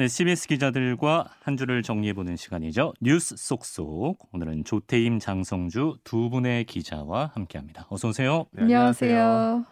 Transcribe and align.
네, 0.00 0.08
CBS 0.08 0.48
기자들과 0.48 1.28
한 1.42 1.58
주를 1.58 1.82
정리해보는 1.82 2.36
시간이죠. 2.36 2.94
뉴스 3.02 3.36
속속. 3.36 4.30
오늘은 4.32 4.64
조태임, 4.64 5.18
장성주 5.18 5.98
두 6.04 6.30
분의 6.30 6.64
기자와 6.64 7.32
함께합니다. 7.34 7.86
어서 7.90 8.08
오세요. 8.08 8.46
네, 8.52 8.62
안녕하세요. 8.62 9.66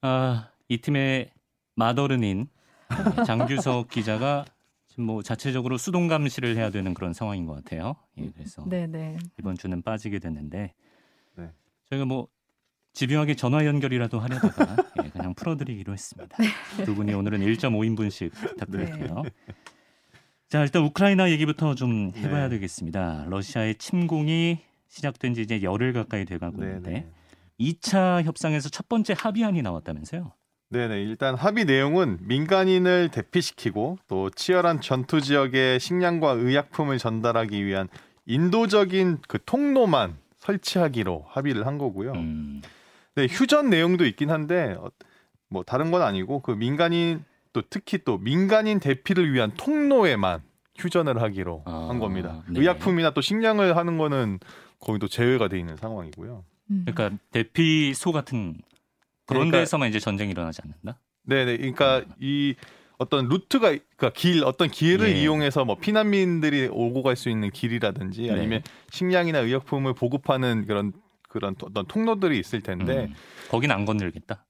아, 0.00 0.48
이 0.68 0.78
팀의 0.78 1.30
마더른인 1.74 2.48
장규석 3.26 3.88
기자가 3.92 4.46
지금 4.86 5.04
뭐 5.04 5.22
자체적으로 5.22 5.76
수동 5.76 6.08
감시를 6.08 6.56
해야 6.56 6.70
되는 6.70 6.94
그런 6.94 7.12
상황인 7.12 7.44
것 7.44 7.56
같아요. 7.56 7.96
예, 8.16 8.30
그래서 8.30 8.64
네네. 8.66 9.18
이번 9.38 9.58
주는 9.58 9.82
빠지게 9.82 10.20
됐는데 10.20 10.72
네. 11.34 11.52
저희가 11.90 12.06
뭐 12.06 12.28
집요하게 12.96 13.34
전화 13.34 13.66
연결이라도 13.66 14.18
하려다가 14.18 14.76
예, 15.04 15.10
그냥 15.10 15.34
풀어드리기로 15.34 15.92
했습니다. 15.92 16.34
두 16.86 16.94
분이 16.94 17.12
오늘은 17.12 17.40
1.5인분씩 17.40 18.32
부탁드릴게요. 18.32 19.22
자 20.48 20.62
일단 20.62 20.82
우크라이나 20.82 21.30
얘기부터 21.30 21.74
좀 21.74 22.12
해봐야 22.16 22.44
네. 22.44 22.56
되겠습니다. 22.56 23.26
러시아의 23.28 23.74
침공이 23.74 24.60
시작된 24.88 25.34
지 25.34 25.42
이제 25.42 25.60
열흘 25.62 25.92
가까이 25.92 26.24
돼가고 26.24 26.62
네, 26.62 26.66
있는데 26.68 26.90
네. 26.90 27.10
2차 27.60 28.22
협상에서 28.22 28.70
첫 28.70 28.88
번째 28.88 29.14
합의안이 29.14 29.60
나왔다면서요? 29.60 30.32
네네 30.70 31.02
일단 31.02 31.34
합의 31.34 31.66
내용은 31.66 32.16
민간인을 32.22 33.10
대피시키고 33.10 33.98
또 34.08 34.30
치열한 34.30 34.80
전투 34.80 35.20
지역에 35.20 35.78
식량과 35.78 36.32
의약품을 36.32 36.96
전달하기 36.96 37.62
위한 37.62 37.88
인도적인 38.24 39.18
그 39.28 39.38
통로만 39.44 40.16
설치하기로 40.38 41.26
합의를 41.28 41.66
한 41.66 41.76
거고요. 41.76 42.12
음, 42.12 42.62
네, 43.16 43.26
휴전 43.28 43.70
내용도 43.70 44.04
있긴 44.04 44.30
한데 44.30 44.76
어, 44.78 44.90
뭐 45.48 45.62
다른 45.62 45.90
건 45.90 46.02
아니고 46.02 46.40
그 46.40 46.52
민간인 46.52 47.24
또 47.52 47.62
특히 47.68 47.98
또 48.04 48.18
민간인 48.18 48.78
대피를 48.78 49.32
위한 49.32 49.52
통로에만 49.56 50.42
휴전을 50.78 51.22
하기로 51.22 51.62
아, 51.64 51.86
한 51.88 51.98
겁니다. 51.98 52.42
네. 52.48 52.60
의약품이나 52.60 53.10
또 53.14 53.22
식량을 53.22 53.76
하는 53.76 53.96
거는 53.96 54.38
거의 54.78 54.98
또 54.98 55.08
제외가 55.08 55.48
돼 55.48 55.58
있는 55.58 55.76
상황이고요. 55.76 56.44
음. 56.70 56.84
그러니까 56.86 57.16
대피소 57.30 58.12
같은 58.12 58.54
그런 59.24 59.40
그러니까- 59.40 59.58
데에서만 59.58 59.88
이제 59.88 59.98
전쟁이 59.98 60.32
일어나지 60.32 60.60
않는다? 60.62 61.00
네 61.22 61.44
네. 61.46 61.56
그러니까 61.56 62.02
이 62.20 62.54
어떤 62.98 63.28
루트가 63.28 63.68
그러니까 63.70 64.10
길 64.14 64.44
어떤 64.44 64.68
기회를 64.70 65.08
예. 65.08 65.22
이용해서 65.22 65.64
뭐 65.64 65.76
피난민들이 65.78 66.68
오고 66.70 67.02
갈 67.02 67.16
수 67.16 67.30
있는 67.30 67.50
길이라든지 67.50 68.22
네. 68.22 68.30
아니면 68.32 68.62
식량이나 68.90 69.38
의약품을 69.38 69.94
보급하는 69.94 70.66
그런 70.66 70.92
그런 71.36 71.54
어떤 71.62 71.86
통로들이 71.86 72.38
있을 72.38 72.62
텐데 72.62 73.04
음, 73.10 73.14
거긴 73.50 73.70
안 73.70 73.84
건들겠다. 73.84 74.46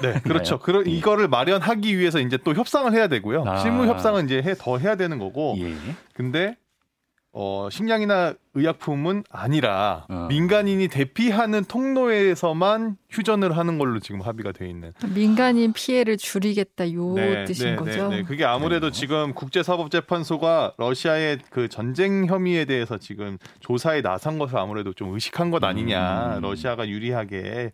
네 0.00 0.20
그렇죠 0.22 0.58
예. 0.86 0.90
이거를 0.90 1.28
마련하기 1.28 1.98
위해서 1.98 2.20
이제 2.20 2.36
또 2.36 2.52
협상을 2.52 2.92
해야 2.92 3.06
되고요 3.06 3.44
아. 3.46 3.58
실무 3.58 3.86
협상은 3.86 4.24
이제 4.24 4.42
해, 4.42 4.54
더 4.58 4.78
해야 4.78 4.96
되는 4.96 5.18
거고 5.18 5.54
예. 5.58 5.72
근데 6.14 6.56
어 7.36 7.68
식량이나 7.68 8.34
의약품은 8.54 9.24
아니라 9.28 10.06
어. 10.08 10.28
민간인이 10.28 10.86
대피하는 10.86 11.64
통로에서만 11.64 12.96
휴전을 13.10 13.56
하는 13.56 13.76
걸로 13.76 13.98
지금 13.98 14.20
합의가 14.20 14.52
돼 14.52 14.68
있는 14.68 14.92
민간인 15.12 15.72
피해를 15.72 16.16
줄이겠다 16.16 16.92
요 16.92 17.14
네, 17.14 17.44
뜻인 17.44 17.70
네, 17.70 17.76
거죠. 17.76 18.08
네, 18.08 18.18
네. 18.18 18.22
그게 18.22 18.44
아무래도 18.44 18.90
네. 18.92 19.00
지금 19.00 19.34
국제사법재판소가 19.34 20.74
러시아의 20.78 21.38
그 21.50 21.68
전쟁 21.68 22.26
혐의에 22.26 22.66
대해서 22.66 22.98
지금 22.98 23.36
조사에 23.58 24.00
나선 24.00 24.38
것을 24.38 24.56
아무래도 24.56 24.92
좀 24.92 25.12
의식한 25.12 25.50
것 25.50 25.64
아니냐. 25.64 26.36
음. 26.36 26.40
러시아가 26.40 26.88
유리하게 26.88 27.72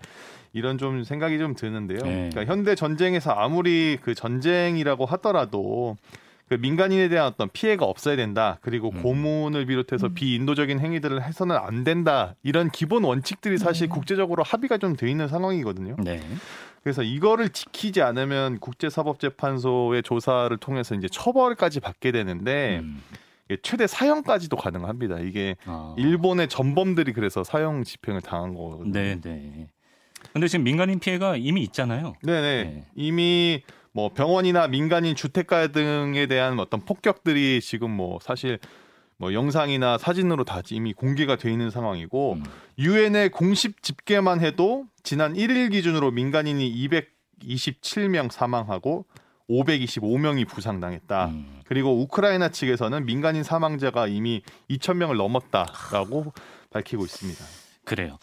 이런 0.54 0.78
좀 0.78 1.04
생각이 1.04 1.38
좀 1.38 1.54
드는데요. 1.54 1.98
네. 2.02 2.30
그러니까 2.32 2.46
현대 2.46 2.74
전쟁에서 2.74 3.32
아무리 3.32 3.98
그 4.00 4.14
전쟁이라고 4.14 5.04
하더라도 5.04 5.96
그 6.50 6.56
민간인에 6.56 7.08
대한 7.08 7.28
어떤 7.28 7.48
피해가 7.48 7.84
없어야 7.84 8.16
된다. 8.16 8.58
그리고 8.60 8.90
음. 8.92 9.02
고문을 9.02 9.66
비롯해서 9.66 10.08
음. 10.08 10.14
비인도적인 10.14 10.80
행위들을 10.80 11.22
해서는 11.22 11.56
안 11.56 11.84
된다. 11.84 12.34
이런 12.42 12.70
기본 12.70 13.04
원칙들이 13.04 13.56
사실 13.56 13.88
네. 13.88 13.94
국제적으로 13.94 14.42
합의가 14.42 14.78
좀 14.78 14.96
돼 14.96 15.08
있는 15.08 15.28
상황이거든요. 15.28 15.94
네. 16.02 16.20
그래서 16.82 17.04
이거를 17.04 17.50
지키지 17.50 18.02
않으면 18.02 18.58
국제사법재판소의 18.58 20.02
조사를 20.02 20.56
통해서 20.56 20.96
이제 20.96 21.06
처벌까지 21.08 21.78
받게 21.78 22.10
되는데 22.10 22.80
음. 22.82 23.00
최대 23.62 23.86
사형까지도 23.86 24.56
가능합니다. 24.56 25.20
이게 25.20 25.54
아. 25.66 25.94
일본의 25.96 26.48
전범들이 26.48 27.12
그래서 27.12 27.44
사형 27.44 27.84
집행을 27.84 28.22
당한 28.22 28.54
거거든요. 28.54 28.90
네, 28.90 29.20
네. 29.20 29.68
근데 30.32 30.48
지금 30.48 30.64
민간인 30.64 30.98
피해가 30.98 31.36
이미 31.36 31.62
있잖아요. 31.62 32.14
네네. 32.24 32.64
네. 32.64 32.86
이미 32.96 33.62
뭐 33.92 34.12
병원이나 34.12 34.68
민간인 34.68 35.16
주택가 35.16 35.68
등에 35.68 36.26
대한 36.26 36.58
어떤 36.60 36.80
폭격들이 36.80 37.60
지금 37.60 37.90
뭐 37.90 38.18
사실 38.22 38.58
뭐 39.16 39.34
영상이나 39.34 39.98
사진으로 39.98 40.44
다 40.44 40.62
이미 40.70 40.92
공개가 40.92 41.36
돼 41.36 41.52
있는 41.52 41.70
상황이고 41.70 42.34
음. 42.34 42.44
유엔의 42.78 43.30
공식 43.30 43.82
집계만 43.82 44.40
해도 44.40 44.86
지난 45.02 45.34
1일 45.34 45.72
기준으로 45.72 46.10
민간인이 46.10 46.88
227명 47.42 48.30
사망하고 48.30 49.04
525명이 49.50 50.48
부상당했다. 50.48 51.26
음. 51.26 51.60
그리고 51.66 52.00
우크라이나 52.00 52.48
측에서는 52.48 53.04
민간인 53.04 53.42
사망자가 53.42 54.06
이미 54.06 54.42
2,000명을 54.70 55.16
넘었다라고 55.16 56.32
밝히고 56.70 57.04
있습니다. 57.04 57.44
그래요. 57.84 58.18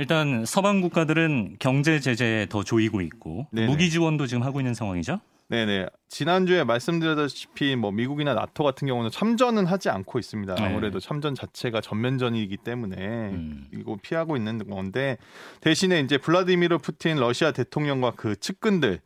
일단 0.00 0.46
서방 0.46 0.80
국가들은 0.80 1.56
경제 1.58 2.00
제재에 2.00 2.46
더 2.46 2.64
조이고 2.64 3.02
있고 3.02 3.46
네네. 3.52 3.66
무기 3.66 3.90
지원도 3.90 4.26
지금 4.26 4.42
하고 4.42 4.58
있는 4.58 4.72
상황이죠. 4.72 5.20
네네. 5.48 5.88
지난주에 6.08 6.64
말씀드렸다시피 6.64 7.76
뭐 7.76 7.90
미국이나 7.90 8.32
나토 8.32 8.64
같은 8.64 8.88
경우는 8.88 9.10
참전은 9.10 9.66
하지 9.66 9.90
않고 9.90 10.18
있습니다. 10.18 10.54
네. 10.54 10.62
아무래도 10.62 11.00
참전 11.00 11.34
자체가 11.34 11.82
전면전이기 11.82 12.56
때문에 12.56 12.96
음. 12.96 13.66
이거 13.74 13.98
피하고 14.00 14.38
있는 14.38 14.70
건데 14.70 15.18
대신에 15.60 16.00
이제 16.00 16.16
블라디미르 16.16 16.78
푸틴 16.78 17.18
러시아 17.18 17.52
대통령과 17.52 18.12
그 18.12 18.36
측근들 18.36 19.00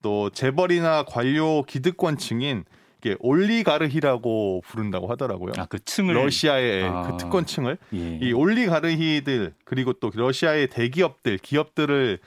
또 0.00 0.30
재벌이나 0.30 1.02
관료 1.02 1.64
기득권층인 1.64 2.62
이게 2.98 3.16
올리가르히라고 3.20 4.62
부른다고 4.66 5.06
하더라고요. 5.08 5.52
아 5.58 5.66
그 5.66 5.78
층을 5.84 6.14
러시아의 6.14 6.84
아. 6.84 7.02
그 7.02 7.16
특권층을 7.18 7.78
예. 7.94 8.18
이 8.22 8.32
올리가르히들 8.32 9.54
그리고 9.64 9.92
또 9.94 10.10
러시아의 10.14 10.68
대기업들 10.68 11.38
기업들을 11.38 12.18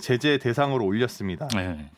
제재 0.00 0.38
대상으로 0.38 0.84
올렸습니다. 0.84 1.46
네. 1.48 1.90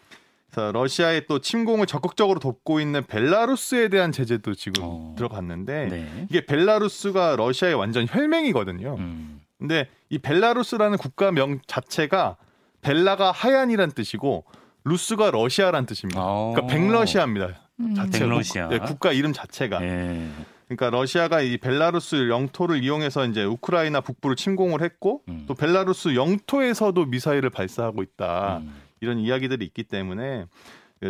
그래서 0.50 0.72
러시아의 0.72 1.27
또 1.27 1.41
침공을 1.41 1.87
적극적으로 1.87 2.39
돕고 2.41 2.81
있는 2.81 3.03
벨라루스에 3.06 3.89
대한 3.89 4.12
제재도 4.12 4.55
지금 4.55 4.83
어. 4.84 5.15
들어갔는데 5.16 5.87
네. 5.89 6.27
이게 6.31 6.45
벨라루스가 6.45 7.37
러시아의 7.37 7.75
완전 7.75 8.06
혈맹이거든요. 8.09 8.97
음. 8.99 9.41
근데 9.59 9.89
이 10.10 10.19
벨라루스라는 10.19 10.99
국가명 10.99 11.60
자체가 11.66 12.37
벨라가 12.81 13.31
하얀이란 13.33 13.91
뜻이고 13.93 14.45
루스가 14.84 15.31
러시아란 15.31 15.84
뜻입니다. 15.87 16.21
어. 16.22 16.53
그러니까 16.55 16.75
백러시아입니다. 16.75 17.67
음. 17.81 17.94
자체가. 17.94 18.28
국, 18.28 18.69
네, 18.71 18.78
국가 18.78 19.12
이름 19.12 19.33
자체가. 19.33 19.83
예. 19.83 20.28
그러니까 20.66 20.91
러시아가 20.91 21.41
이 21.41 21.56
벨라루스 21.56 22.28
영토를 22.28 22.83
이용해서 22.83 23.27
이제 23.27 23.43
우크라이나 23.43 24.00
북부를 24.03 24.37
침공을 24.37 24.83
했고 24.83 25.22
음. 25.28 25.44
또 25.49 25.55
벨라루스 25.55 26.15
영토에서도 26.15 27.06
미사일을 27.06 27.50
발사하고 27.50 28.03
있다. 28.03 28.59
음. 28.59 28.75
이런 29.00 29.19
이야기들이 29.19 29.65
있기 29.65 29.84
때문에 29.84 30.47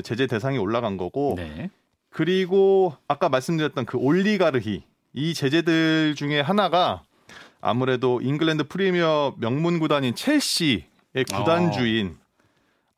제재 0.04 0.26
대상이 0.26 0.58
올라간 0.58 0.96
거고 0.96 1.34
네. 1.36 1.70
그리고 2.10 2.94
아까 3.08 3.28
말씀드렸던 3.28 3.86
그 3.86 3.96
올리가르히 3.96 4.84
이 5.12 5.34
제재들 5.34 6.14
중에 6.14 6.40
하나가 6.40 7.02
아무래도 7.60 8.20
잉글랜드 8.20 8.64
프리미어 8.68 9.34
명문 9.38 9.80
구단인 9.80 10.14
첼시의 10.14 10.84
구단주인 11.32 12.16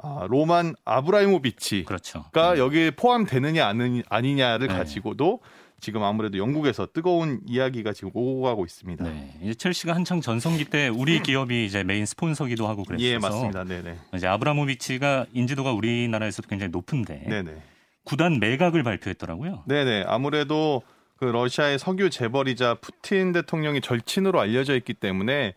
아, 0.03 0.27
로만 0.29 0.75
아브라이모비치가 0.85 1.87
그렇죠. 1.87 2.25
여기에 2.35 2.93
포함되느냐 2.93 3.67
아니, 3.67 4.03
아니냐를 4.09 4.69
네. 4.69 4.75
가지고도 4.75 5.41
지금 5.81 6.03
아무래도 6.03 6.39
영국에서 6.39 6.87
뜨거운 6.93 7.41
이야기가 7.47 7.93
지금 7.93 8.11
오고 8.13 8.43
가고 8.43 8.65
있습니다. 8.65 9.03
네. 9.03 9.35
이제 9.43 9.55
첼시가 9.55 9.95
한창 9.95 10.21
전성기 10.21 10.67
때 10.67 10.89
우리 10.89 11.23
기업이 11.23 11.65
이제 11.65 11.83
메인 11.83 12.05
스폰서기도 12.05 12.69
하고 12.69 12.85
그랬어서 12.85 13.07
예, 13.07 13.19
맞습니다. 13.19 13.65
네네. 13.65 13.99
이제 14.15 14.27
아브라모비치가 14.27 15.27
인지도가 15.33 15.73
우리나라에서도 15.73 16.49
굉장히 16.49 16.71
높은데 16.71 17.25
네네. 17.27 17.63
구단 18.05 18.41
매각을 18.41 18.83
발표했더라고요. 18.83 19.65
네네. 19.67 20.05
아무래도 20.07 20.83
그 21.17 21.25
러시아의 21.25 21.79
석유 21.79 22.11
재벌이자 22.11 22.77
푸틴 22.81 23.33
대통령이 23.33 23.81
절친으로 23.81 24.41
알려져 24.41 24.75
있기 24.77 24.95
때문에 24.95 25.55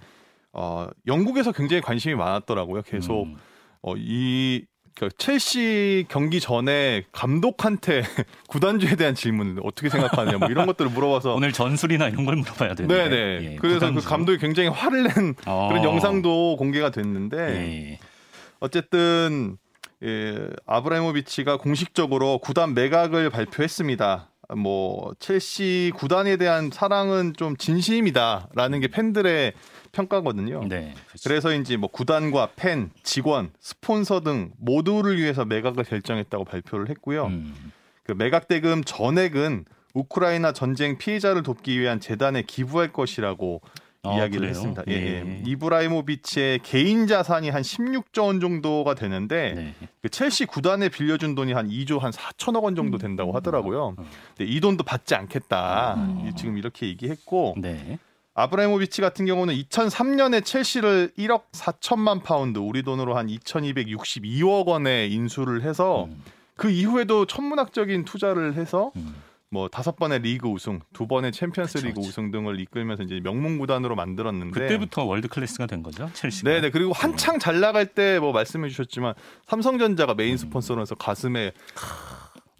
어, 0.53 0.87
영국에서 1.07 1.51
굉장히 1.51 1.81
관심이 1.81 2.15
많았더라고요. 2.15 2.83
계속 2.83 3.23
음. 3.23 3.37
어, 3.83 3.95
이 3.97 4.65
그러니까 4.95 5.15
첼시 5.17 6.05
경기 6.07 6.39
전에 6.39 7.03
감독한테 7.11 8.03
구단주에 8.47 8.95
대한 8.95 9.15
질문 9.15 9.59
어떻게 9.63 9.89
생각하냐 9.89 10.37
뭐 10.37 10.49
이런 10.49 10.65
것들을 10.67 10.91
물어봐서 10.91 11.33
오늘 11.35 11.51
전술이나 11.51 12.09
이런 12.09 12.25
걸 12.25 12.35
물어봐야 12.37 12.75
되는데. 12.75 13.09
네네. 13.09 13.15
예, 13.53 13.55
그래서 13.57 13.79
그 13.79 13.85
구단주. 13.87 14.07
감독이 14.07 14.37
굉장히 14.37 14.69
화를 14.69 15.03
낸 15.03 15.35
어. 15.45 15.67
그런 15.69 15.83
영상도 15.83 16.55
공개가 16.57 16.89
됐는데 16.91 17.37
예. 17.37 17.99
어쨌든 18.59 19.57
예, 20.03 20.47
아브라모비치가 20.65 21.57
공식적으로 21.57 22.37
구단 22.37 22.73
매각을 22.73 23.29
발표했습니다. 23.29 24.29
뭐 24.57 25.13
첼시 25.19 25.91
구단에 25.95 26.37
대한 26.37 26.69
사랑은 26.71 27.33
좀 27.35 27.57
진심이다라는 27.57 28.79
게 28.81 28.87
팬들의 28.87 29.53
평가거든요. 29.93 30.65
네. 30.67 30.93
그렇죠. 31.07 31.29
그래서인지 31.29 31.77
뭐 31.77 31.89
구단과 31.89 32.49
팬, 32.55 32.91
직원, 33.03 33.51
스폰서 33.59 34.21
등 34.21 34.51
모두를 34.57 35.17
위해서 35.17 35.45
매각을 35.45 35.85
결정했다고 35.85 36.43
발표를 36.43 36.89
했고요. 36.89 37.27
음. 37.27 37.71
그 38.03 38.11
매각 38.11 38.47
대금 38.47 38.83
전액은 38.83 39.65
우크라이나 39.93 40.51
전쟁 40.51 40.97
피해자를 40.97 41.43
돕기 41.43 41.79
위한 41.79 41.99
재단에 41.99 42.41
기부할 42.41 42.91
것이라고 42.91 43.61
아, 44.05 44.15
이야기를 44.15 44.39
그래요? 44.39 44.49
했습니다. 44.49 44.83
예, 44.89 44.93
예. 44.93 45.23
예. 45.25 45.43
이브라이모비치의 45.45 46.59
개인 46.63 47.07
자산이 47.07 47.49
한 47.49 47.61
16조 47.61 48.25
원 48.25 48.41
정도가 48.41 48.95
되는데 48.95 49.53
네. 49.53 49.75
그 50.01 50.09
첼시 50.09 50.45
구단에 50.45 50.89
빌려준 50.89 51.35
돈이 51.35 51.53
한 51.53 51.69
2조 51.69 51.99
한 51.99 52.11
4천억 52.11 52.63
원 52.63 52.75
정도 52.75 52.97
된다고 52.97 53.31
하더라고요. 53.31 53.95
음. 53.97 54.05
근데 54.35 54.51
이 54.51 54.59
돈도 54.59 54.83
받지 54.83 55.15
않겠다. 55.15 55.93
음. 55.95 56.31
지금 56.35 56.57
이렇게 56.57 56.87
얘기했고 56.87 57.55
네. 57.57 57.97
아브라이모비치 58.35 59.01
같은 59.01 59.25
경우는 59.25 59.53
2003년에 59.55 60.43
첼시를 60.43 61.11
1억 61.17 61.43
4천만 61.51 62.23
파운드 62.23 62.57
우리 62.57 62.81
돈으로 62.83 63.15
한 63.15 63.27
2,262억 63.27 64.65
원에 64.67 65.07
인수를 65.07 65.61
해서 65.61 66.05
음. 66.05 66.23
그 66.55 66.69
이후에도 66.69 67.25
천문학적인 67.25 68.05
투자를 68.05 68.55
해서 68.55 68.91
음. 68.95 69.15
뭐 69.49 69.67
다섯 69.67 69.95
번의 69.95 70.19
리그 70.19 70.47
우승, 70.47 70.79
두 70.93 71.05
번의 71.05 71.31
챔피언스 71.31 71.73
그쵸, 71.73 71.87
리그 71.87 71.99
그쵸. 71.99 72.09
우승 72.09 72.31
등을 72.31 72.59
이끌면서 72.59 73.03
이제 73.03 73.19
명문 73.21 73.59
구단으로 73.59 73.95
만들었는데 73.95 74.59
그때부터 74.59 75.03
월드 75.03 75.27
클래스가 75.27 75.67
된 75.67 75.83
거죠. 75.83 76.09
첼시가. 76.13 76.49
네네 76.49 76.71
그리고 76.71 76.91
한창 76.91 77.37
잘 77.37 77.59
나갈 77.59 77.85
때 77.85 78.17
뭐 78.19 78.31
말씀해 78.31 78.69
주셨지만 78.69 79.13
삼성전자가 79.45 80.15
메인 80.15 80.37
스폰서로서 80.37 80.95
가슴에 80.95 81.51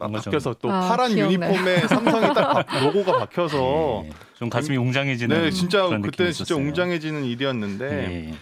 좀- 0.07 0.13
박혀서 0.31 0.55
또 0.61 0.71
아, 0.71 0.87
파란 0.89 1.13
기억나요. 1.15 1.51
유니폼에 1.51 1.87
삼성이 1.87 2.33
딱 2.33 2.65
박- 2.65 2.65
로고가 2.83 3.17
박혀서 3.19 4.03
예. 4.05 4.09
좀 4.35 4.49
가슴이 4.49 4.77
웅장해지는 4.77 5.41
네 5.43 5.51
진짜 5.51 5.85
그런 5.87 6.01
그때 6.01 6.23
느낌이 6.25 6.33
진짜 6.33 6.53
있었어요. 6.55 6.65
웅장해지는 6.67 7.25
일이었는데 7.25 7.85
예. 8.29 8.33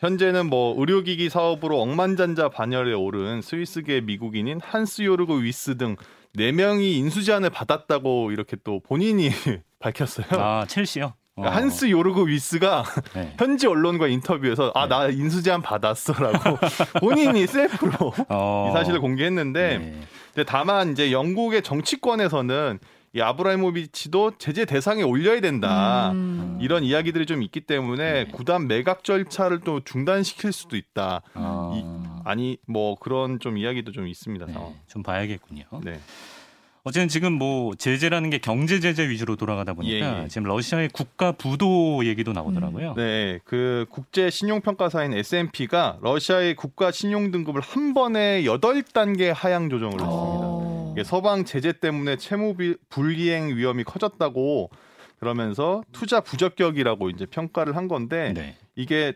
현재는 0.00 0.46
뭐 0.48 0.74
의료기기 0.78 1.28
사업으로 1.28 1.80
억만장자 1.82 2.48
반열에 2.48 2.94
오른 2.94 3.42
스위스계 3.42 4.00
미국인인 4.00 4.58
한스 4.62 5.02
요르그 5.02 5.34
위스 5.34 5.76
등 5.76 6.30
네 6.30 6.52
명이 6.52 6.96
인수 6.96 7.22
제안을 7.22 7.50
받았다고 7.50 8.30
이렇게 8.32 8.56
또 8.64 8.80
본인이 8.80 9.28
밝혔어요. 9.78 10.26
아 10.40 10.64
첼시요. 10.66 11.14
어. 11.36 11.42
그러니까 11.42 11.56
한스 11.62 11.90
요르그 11.90 12.22
위스가 12.24 12.84
네. 13.14 13.34
현지 13.38 13.66
언론과 13.66 14.08
인터뷰에서 14.08 14.72
아 14.74 14.86
나 14.88 15.06
인수 15.08 15.42
제안 15.42 15.62
받았어라고 15.62 16.58
본인이 17.00 17.46
셀프로 17.46 18.12
어. 18.28 18.68
이 18.70 18.72
사실을 18.72 19.00
공개했는데 19.00 19.78
네. 19.78 20.00
근데 20.34 20.44
다만 20.44 20.92
이제 20.92 21.12
영국의 21.12 21.62
정치권에서는 21.62 22.78
이 23.12 23.20
아브라이모비치도 23.20 24.34
제재 24.38 24.64
대상에 24.64 25.02
올려야 25.02 25.40
된다. 25.40 26.12
음. 26.12 26.58
이런 26.60 26.84
이야기들이 26.84 27.26
좀 27.26 27.42
있기 27.42 27.62
때문에 27.62 28.24
네. 28.24 28.30
구단 28.30 28.68
매각 28.68 29.02
절차를 29.02 29.60
또 29.60 29.80
중단시킬 29.84 30.52
수도 30.52 30.76
있다. 30.76 31.20
어. 31.34 31.72
이- 31.76 32.20
아니 32.24 32.58
뭐 32.68 32.94
그런 32.96 33.40
좀 33.40 33.58
이야기도 33.58 33.90
좀 33.90 34.06
있습니다. 34.06 34.46
네, 34.46 34.52
상황. 34.52 34.74
좀 34.86 35.02
봐야겠군요. 35.02 35.64
네. 35.82 35.98
어쨌든 36.82 37.08
지금 37.08 37.32
뭐 37.34 37.74
제재라는 37.74 38.30
게 38.30 38.38
경제 38.38 38.80
제재 38.80 39.08
위주로 39.08 39.36
돌아가다 39.36 39.74
보니까 39.74 40.18
예, 40.20 40.22
예. 40.24 40.28
지금 40.28 40.44
러시아의 40.48 40.88
국가 40.92 41.32
부도 41.32 42.04
얘기도 42.06 42.32
나오더라고요. 42.32 42.94
네, 42.96 43.38
그 43.44 43.84
국제 43.90 44.30
신용 44.30 44.60
평가사인 44.62 45.12
S&P가 45.12 45.98
러시아의 46.00 46.56
국가 46.56 46.90
신용 46.90 47.30
등급을 47.30 47.60
한 47.60 47.92
번에 47.92 48.42
8단계 48.44 49.32
하향 49.34 49.68
조정을 49.68 49.94
했습니다. 49.94 50.08
어. 50.10 50.92
이게 50.94 51.04
서방 51.04 51.44
제재 51.44 51.72
때문에 51.72 52.16
채무 52.16 52.56
비- 52.56 52.76
불이행 52.88 53.56
위험이 53.56 53.84
커졌다고 53.84 54.70
그러면서 55.18 55.82
투자 55.92 56.20
부적격이라고 56.20 57.10
이제 57.10 57.26
평가를 57.26 57.76
한 57.76 57.88
건데 57.88 58.32
네. 58.34 58.56
이게 58.74 59.12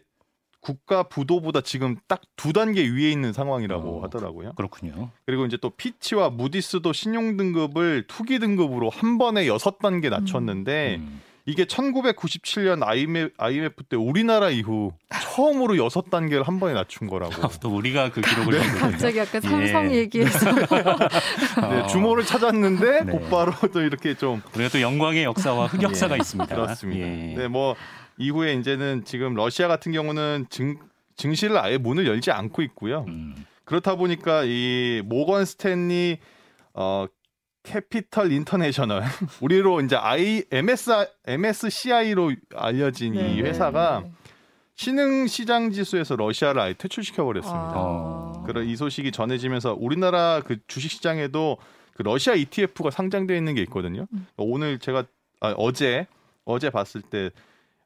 국가 0.65 1.03
부도보다 1.05 1.61
지금 1.61 1.97
딱 2.09 2.23
두 2.45 2.53
단계 2.53 2.83
위에 2.87 3.11
있는 3.11 3.33
상황이라고 3.33 4.01
어, 4.01 4.05
하더라고요. 4.05 4.53
그렇군요. 4.55 5.09
그리고 5.25 5.47
이제 5.47 5.57
또 5.63 5.71
피치와 5.71 6.29
무디스도 6.29 6.93
신용 6.93 7.39
등급을 7.39 8.05
투기 8.07 8.39
등급으로 8.39 8.91
한 8.91 9.17
번에 9.17 9.47
여섯 9.47 9.79
단계 9.79 10.11
낮췄는데 10.11 10.97
음. 11.01 11.23
이게 11.47 11.65
1997년 11.65 12.83
IMF, 12.83 13.33
IMF 13.39 13.83
때 13.85 13.97
우리나라 13.97 14.51
이후 14.51 14.93
처음으로 15.11 15.79
여섯 15.79 16.11
단계를 16.11 16.47
한 16.47 16.61
번에 16.61 16.75
낮춘 16.75 17.07
거라고. 17.09 17.33
또 17.61 17.75
우리가 17.75 18.11
그 18.11 18.21
기록을 18.21 18.61
세우군요. 18.61 18.79
갑자기 18.79 19.21
아까 19.21 19.37
예. 19.37 19.41
삼성 19.41 19.91
얘기해서 19.91 20.51
네, 21.71 21.81
어, 21.81 21.87
주모를 21.87 22.25
찾았는데 22.27 23.05
네. 23.05 23.13
곧바로 23.13 23.53
또 23.73 23.81
이렇게 23.81 24.15
좀 24.15 24.43
우리가 24.55 24.69
또 24.69 24.83
영광의 24.83 25.25
역사와 25.25 25.69
흑역사가 25.69 26.15
예, 26.15 26.19
있습니다. 26.19 26.55
그렇습니다. 26.55 27.07
예. 27.07 27.35
네, 27.37 27.49
뭐 27.49 27.75
이후에 28.19 28.55
이제는 28.55 29.05
지금 29.05 29.35
러시아 29.35 29.69
같은 29.69 29.93
경우는 29.93 30.47
증 30.51 30.79
증시를 31.17 31.57
아예 31.59 31.79
문을 31.79 32.07
열지 32.07 32.31
않고 32.31 32.63
있고요. 32.63 33.05
음. 33.09 33.35
그렇다 33.65 33.97
보니까 33.97 34.43
이 34.45 35.03
모건 35.05 35.45
스탠리 35.45 36.19
어 36.75 37.07
캐피털 37.63 38.31
인터내셔널 38.33 39.03
우리로 39.41 39.81
이제 39.81 39.97
I 39.97 40.45
MS 40.51 41.07
MSCI로 41.27 42.33
알려진 42.55 43.15
이 43.15 43.19
네. 43.19 43.43
회사가 43.43 44.05
신흥 44.77 45.29
시장 45.29 45.71
지수에서 45.71 46.17
러시아를 46.17 46.61
아예 46.61 46.75
퇴출시켜 46.75 47.25
버렸습니다. 47.25 47.73
어. 47.75 48.43
그런 48.45 48.67
이 48.67 48.77
소식이 48.77 49.13
전해지면서 49.13 49.77
우리나라 49.79 50.43
그 50.45 50.59
주식 50.67 50.91
시장에도 50.91 51.57
그 51.95 52.03
러시아 52.03 52.35
ETF가 52.35 52.91
상장되어 52.91 53.37
있는 53.37 53.55
게 53.55 53.63
있거든요. 53.63 54.07
음. 54.13 54.27
오늘 54.37 54.79
제가 54.79 55.05
아, 55.41 55.55
어제 55.57 56.07
어제 56.45 56.71
봤을 56.71 57.01
때 57.03 57.31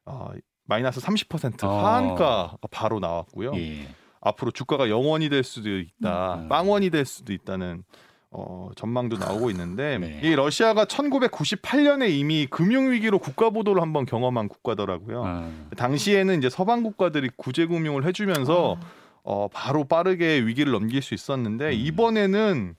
어, 0.09 0.31
마이너스 0.65 0.99
30% 0.99 1.63
어. 1.63 1.85
하한가가 1.85 2.57
바로 2.71 2.99
나왔고요. 2.99 3.53
예. 3.55 3.87
앞으로 4.21 4.51
주가가 4.51 4.87
0원이 4.87 5.29
될 5.29 5.43
수도 5.43 5.69
있다, 5.77 6.35
음. 6.35 6.49
빵원이 6.49 6.89
될 6.89 7.05
수도 7.05 7.31
있다는 7.31 7.83
어, 8.31 8.69
전망도 8.75 9.17
나오고 9.17 9.49
있는데 9.51 9.97
네. 9.97 10.19
이 10.23 10.35
러시아가 10.35 10.85
1998년에 10.85 12.11
이미 12.11 12.45
금융 12.47 12.91
위기로 12.91 13.17
국가 13.17 13.49
보도를 13.49 13.81
한번 13.81 14.05
경험한 14.05 14.49
국가더라고요. 14.49 15.23
아, 15.25 15.49
당시에는 15.77 16.37
이제 16.37 16.49
서방 16.49 16.83
국가들이 16.83 17.29
구제 17.37 17.65
금융을 17.65 18.05
해주면서 18.05 18.77
아. 18.79 18.85
어, 19.23 19.47
바로 19.51 19.83
빠르게 19.83 20.45
위기를 20.45 20.71
넘길 20.71 21.01
수 21.01 21.13
있었는데 21.13 21.69
음. 21.69 21.73
이번에는 21.73 22.75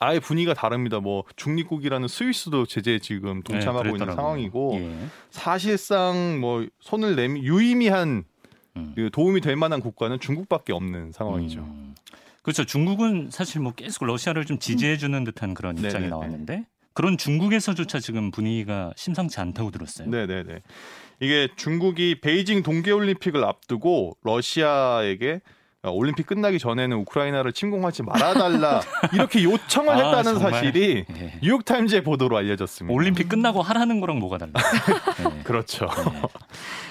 아예 0.00 0.18
분위기가 0.18 0.54
다릅니다. 0.54 0.98
뭐 0.98 1.24
중립국이라는 1.36 2.08
스위스도 2.08 2.64
제재에 2.64 2.98
지금 2.98 3.42
동참하고 3.42 3.84
네, 3.84 3.90
있는. 3.92 4.14
상황이고 4.14 4.78
예. 4.80 5.06
사실상 5.30 6.40
뭐 6.40 6.66
손을 6.80 7.16
내미 7.16 7.42
유의미한 7.42 8.24
음. 8.76 8.92
그 8.96 9.10
도움이 9.12 9.42
될 9.42 9.56
만한 9.56 9.80
국가는 9.80 10.18
중국밖에 10.18 10.72
없는 10.72 11.12
상황이죠. 11.12 11.60
음. 11.60 11.94
그렇죠. 12.42 12.64
중국은 12.64 13.28
사실 13.30 13.60
뭐 13.60 13.72
계속 13.72 14.06
러시아를 14.06 14.46
좀 14.46 14.58
지지해 14.58 14.96
주는 14.96 15.22
듯한 15.24 15.52
그런 15.52 15.76
입장이 15.76 15.92
네네네. 15.92 16.08
나왔는데 16.08 16.64
그런 16.94 17.18
중국에서조차 17.18 18.00
지금 18.00 18.30
분위기가 18.30 18.92
심상치 18.96 19.38
않다고 19.38 19.70
들었어요. 19.70 20.08
네 20.08 20.26
네 20.26 20.44
네. 20.44 20.62
이게 21.20 21.48
중국이 21.56 22.20
베이징 22.22 22.62
동계 22.62 22.90
올림픽을 22.92 23.44
앞두고 23.44 24.16
러시아에게 24.22 25.34
어, 25.34 25.59
올림픽 25.88 26.26
끝나기 26.26 26.58
전에는 26.58 26.94
우크라이나를 26.98 27.52
침공하지 27.52 28.02
말아달라 28.02 28.82
이렇게 29.14 29.42
요청을 29.42 29.90
아, 29.90 29.96
했다는 29.96 30.34
정말? 30.34 30.52
사실이 30.52 31.06
예. 31.16 31.32
뉴욕타임즈의 31.42 32.04
보도로 32.04 32.36
알려졌습니다. 32.36 32.94
올림픽 32.94 33.30
끝나고 33.30 33.62
하라는 33.62 34.00
거랑 34.00 34.18
뭐가 34.18 34.36
달라? 34.36 34.52
예. 35.38 35.42
그렇죠. 35.42 35.86
예. 35.86 36.22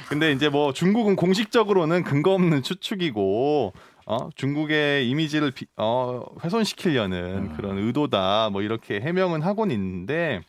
근데 0.10 0.32
이제 0.32 0.50
뭐 0.50 0.74
중국은 0.74 1.16
공식적으로는 1.16 2.04
근거 2.04 2.34
없는 2.34 2.64
추측이고 2.64 3.74
어, 4.08 4.30
중국의 4.36 5.08
이미지를 5.08 5.52
비- 5.52 5.68
어, 5.78 6.24
훼손시키려는 6.44 7.20
음. 7.52 7.54
그런 7.56 7.78
의도다 7.78 8.50
뭐 8.52 8.64
이렇게 8.64 9.00
해명은 9.02 9.44
하곤 9.44 9.70
있는데 9.70 10.42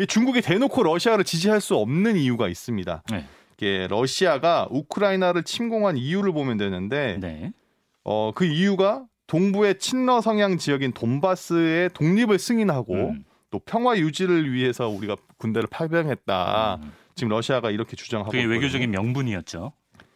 이 0.00 0.06
중국이 0.06 0.40
대놓고 0.40 0.82
러시아를 0.82 1.24
지지할 1.24 1.60
수 1.60 1.76
없는 1.76 2.16
이유가 2.16 2.48
있습니다. 2.48 3.02
네. 3.10 3.26
이게 3.58 3.86
러시아가 3.90 4.66
우크라이나를 4.70 5.42
침공한 5.42 5.98
이유를 5.98 6.32
보면 6.32 6.56
되는데 6.56 7.18
네. 7.20 7.52
어, 8.04 8.32
그 8.34 8.44
이유가 8.44 9.04
동부의 9.26 9.78
친러 9.78 10.20
성향 10.20 10.58
지역인 10.58 10.92
돈바스의 10.92 11.90
독립을 11.94 12.38
승인하고 12.38 12.94
음. 12.94 13.24
또 13.50 13.58
평화 13.60 13.96
유지를 13.98 14.52
위해서 14.52 14.88
우리가 14.88 15.16
군대를 15.38 15.68
파병했다. 15.70 16.80
음. 16.82 16.92
지금 17.14 17.30
러시아가 17.30 17.70
이렇게 17.70 17.96
주장하고 17.96 18.30
그게 18.30 18.42
있거든요. 18.42 18.58
외교적인 18.58 18.90
명분이었죠. 18.90 19.72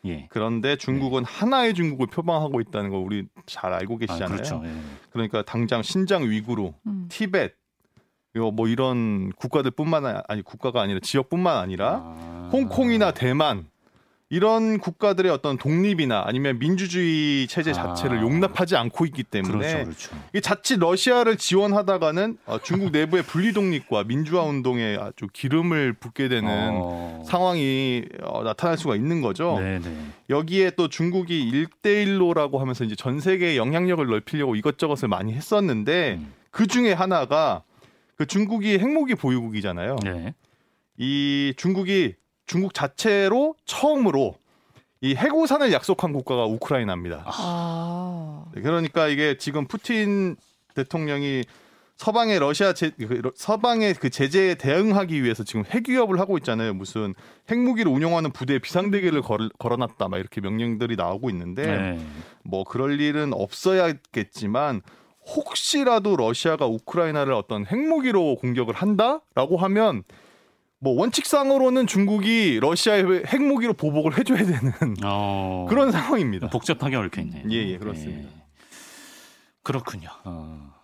예. 0.07 0.27
그런데 0.31 0.77
중국은 0.77 1.25
하나의 1.25 1.75
중국을 1.75 2.07
표방하고 2.07 2.61
있다는 2.61 2.91
걸 2.91 3.01
우리 3.01 3.27
잘 3.45 3.73
알고 3.73 3.95
아, 3.95 3.99
계시잖아요. 3.99 4.29
그렇죠. 4.29 4.63
예. 4.65 4.71
그러니까 5.11 5.43
당장 5.43 5.83
신장 5.83 6.29
위구르, 6.29 6.73
음. 6.87 7.07
티벳 7.09 7.55
뭐 8.53 8.69
이런 8.69 9.33
국가들뿐만 9.33 10.23
아니 10.29 10.43
국가가 10.43 10.83
아니라 10.83 11.01
지역뿐만 11.01 11.57
아니라 11.57 12.03
아. 12.05 12.51
홍콩이나 12.53 13.13
대만 13.13 13.67
이런 14.29 14.79
국가들의 14.79 15.31
어떤 15.31 15.57
독립이나 15.57 16.25
아니면 16.27 16.59
민주주의 16.59 17.47
체제 17.47 17.73
자체를 17.73 18.19
아. 18.19 18.23
용납하지 18.23 18.75
않고 18.75 19.07
있기 19.07 19.23
때문에 19.23 19.85
그렇죠, 19.85 19.85
그렇죠. 19.85 20.17
이 20.35 20.41
자칫 20.41 20.81
러시아를 20.81 21.37
지원하다가는 21.37 22.39
어, 22.47 22.59
중국 22.59 22.91
내부의 22.91 23.23
분리 23.23 23.53
독립과 23.53 24.05
민주화 24.05 24.43
운동에 24.43 24.97
아주 25.01 25.29
기름을 25.33 25.93
붓게 25.93 26.29
되는 26.29 26.51
어. 26.51 27.23
상황이 27.25 28.05
어, 28.25 28.43
나타날 28.43 28.77
수가 28.77 28.97
있는 28.97 29.21
거죠. 29.21 29.61
네, 29.61 29.79
네. 29.79 29.97
여기에 30.29 30.71
또 30.71 30.89
중국이 30.89 31.43
일대일로라고 31.43 32.59
하면서 32.59 32.83
이제 32.83 32.97
전 32.97 33.21
세계에 33.21 33.57
영향력을 33.57 34.05
넓히려고 34.05 34.57
이것저것을 34.57 35.07
많이 35.07 35.35
했었는데 35.35 36.19
음. 36.19 36.33
그 36.51 36.67
중에 36.67 36.93
하나가 36.93 37.63
그 38.17 38.27
중국이 38.27 38.81
핵무기 38.81 39.15
보유국이잖아요. 39.15 39.97
네. 40.03 40.35
이 40.99 41.55
중국이 41.57 42.17
중국 42.47 42.75
자체로 42.75 43.55
처음으로 43.65 44.37
이 45.01 45.15
해고산을 45.15 45.73
약속한 45.73 46.13
국가가 46.13 46.45
우크라이나입니다. 46.47 47.25
아. 47.27 48.45
네, 48.55 48.63
그러니까 48.63 49.09
이게 49.09 49.37
지금 49.37 49.67
푸틴 49.67 50.37
대통령이 50.75 51.45
서방의 51.97 52.39
러시아 52.41 52.73
제, 52.75 52.91
그 52.91 53.05
러- 53.15 53.33
서방의 53.35 53.95
그 53.95 54.11
제재에 54.11 54.57
대응하기 54.57 55.23
위해서 55.23 55.45
지금 55.45 55.65
핵위협을 55.65 56.21
하고 56.21 56.37
있잖아요. 56.39 56.75
무슨 56.75 57.15
핵무기를 57.51 57.91
운용하는 57.91 58.33
부대에 58.33 58.59
비상대기를 58.59 59.23
걸, 59.23 59.49
걸어놨다 59.59 60.09
막 60.09 60.19
이렇게 60.19 60.41
명령들이 60.43 60.97
나오고 60.97 61.31
있는데 61.31 61.67
네. 61.67 62.07
뭐 62.43 62.65
그럴 62.65 63.01
일은 63.01 63.33
없어야겠지만 63.33 64.83
혹시라도 65.35 66.17
러시아가 66.17 66.67
우크라이나를 66.67 67.33
어떤 67.33 67.67
핵무기로 67.67 68.37
공격을 68.37 68.75
한다라고 68.75 69.57
하면 69.57 70.03
뭐 70.79 70.93
원칙상으로는 71.01 71.87
중국이 71.87 72.59
러시아의 72.61 73.25
핵무기로 73.27 73.73
보복을 73.75 74.19
해줘야 74.19 74.45
되는 74.45 74.73
어. 75.05 75.67
그런 75.69 75.91
상황입니다. 75.91 76.49
복잡하게 76.51 76.97
얽혀 76.97 77.23
있네요. 77.23 77.45
예, 77.51 77.57
예, 77.73 77.79
그렇습니다. 77.79 78.29
그렇군요. 79.63 80.09
어. 80.25 80.75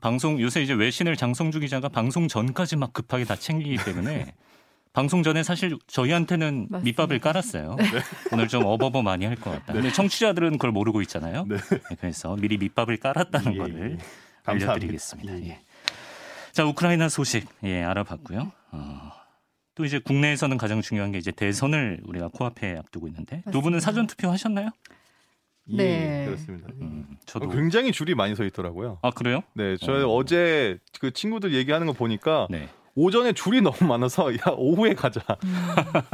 방송 0.00 0.40
요새 0.40 0.62
이제 0.62 0.72
외신을 0.72 1.16
장성주 1.16 1.60
기자가 1.60 1.88
방송 1.88 2.26
전까지 2.26 2.74
막 2.76 2.92
급하게 2.92 3.24
다 3.24 3.36
챙기기 3.36 3.76
때문에 3.84 4.34
방송 4.92 5.22
전에 5.22 5.42
사실 5.44 5.76
저희한테는 5.86 6.66
맞습니다. 6.70 6.78
밑밥을 6.84 7.20
깔았어요. 7.20 7.76
오늘 8.32 8.48
좀 8.48 8.64
어버버 8.64 9.02
많이 9.02 9.26
할 9.26 9.36
것 9.36 9.50
같다. 9.52 9.74
근데 9.74 9.92
청취자들은 9.92 10.52
그걸 10.52 10.72
모르고 10.72 11.02
있잖아요. 11.02 11.44
네. 11.48 11.56
그래서 12.00 12.34
미리 12.36 12.56
밑밥을 12.58 12.96
깔았다는 12.96 13.54
예, 13.54 13.58
거를 13.58 13.98
예. 14.00 14.04
알려드리겠습니다. 14.44 15.38
예. 15.40 15.48
예. 15.48 15.60
자 16.52 16.64
우크라이나 16.64 17.08
소식 17.08 17.46
예 17.62 17.82
알아봤고요. 17.84 18.50
어, 18.72 19.12
또 19.76 19.84
이제 19.84 19.98
국내에서는 20.00 20.56
가장 20.56 20.80
중요한 20.80 21.12
게 21.12 21.18
이제 21.18 21.30
대선을 21.30 22.00
우리가 22.04 22.28
코앞에 22.32 22.76
앞두고 22.78 23.06
있는데 23.08 23.42
두 23.52 23.60
분은 23.60 23.76
맞습니다. 23.76 23.80
사전 23.80 24.06
투표 24.06 24.30
하셨나요? 24.30 24.70
예, 25.68 25.76
네. 25.76 26.24
그렇습니다. 26.26 26.68
음, 26.80 27.06
어, 27.10 27.16
저도 27.26 27.48
굉장히 27.50 27.92
줄이 27.92 28.14
많이 28.14 28.34
서 28.34 28.44
있더라고요. 28.44 28.98
아 29.02 29.10
그래요? 29.10 29.42
네, 29.54 29.76
저희 29.76 30.02
어. 30.02 30.08
어. 30.08 30.24
제 30.24 30.78
그 30.98 31.12
친구들 31.12 31.52
얘기하는 31.54 31.86
거 31.86 31.92
보니까 31.92 32.46
네. 32.50 32.68
오전에 32.94 33.34
줄이 33.34 33.60
너무 33.60 33.76
많아서 33.84 34.32
야 34.34 34.38
오후에 34.56 34.94
가자. 34.94 35.20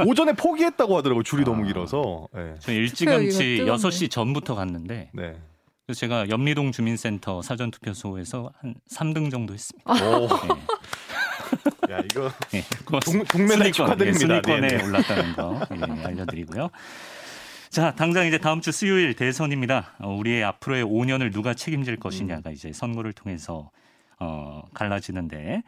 오전에 0.05 0.33
포기했다고 0.33 0.97
하더라고요. 0.97 1.23
줄이 1.23 1.43
아. 1.43 1.45
너무 1.45 1.65
길어서. 1.65 2.27
네. 2.33 2.55
저 2.59 2.73
일찌감치 2.73 3.37
투표 3.37 3.43
이거 3.63 3.77
뜨겁네. 3.77 3.89
6시 3.89 4.11
전부터 4.11 4.55
갔는데 4.55 5.09
네. 5.13 5.37
그래서 5.85 5.99
제가 5.99 6.27
염리동 6.29 6.73
주민센터 6.73 7.41
사전 7.41 7.71
투표소에서 7.71 8.51
한 8.59 8.75
3등 8.91 9.31
정도 9.31 9.53
했습니다. 9.53 9.93
야 11.93 11.99
이거 12.03 12.31
예. 12.53 12.63
동, 13.03 13.23
동메달 13.25 13.71
축하드립니다. 13.71 14.07
예, 14.07 14.41
순위권에 14.41 14.67
네, 14.67 14.77
네. 14.77 14.83
올랐다는 14.83 15.33
거 15.35 15.61
예, 15.75 15.81
알려드리고요. 16.07 16.69
자, 17.69 17.93
당장 17.95 18.27
이제 18.27 18.37
다음 18.37 18.61
주 18.61 18.71
수요일 18.71 19.15
대선입니다. 19.15 19.93
어, 19.99 20.09
우리의 20.15 20.43
앞으로의 20.43 20.83
5년을 20.85 21.31
누가 21.33 21.53
책임질 21.53 21.97
것이냐가 21.97 22.49
음. 22.49 22.53
이제 22.53 22.71
선거를 22.71 23.13
통해서 23.13 23.71
어, 24.19 24.61
갈라지는데. 24.73 25.63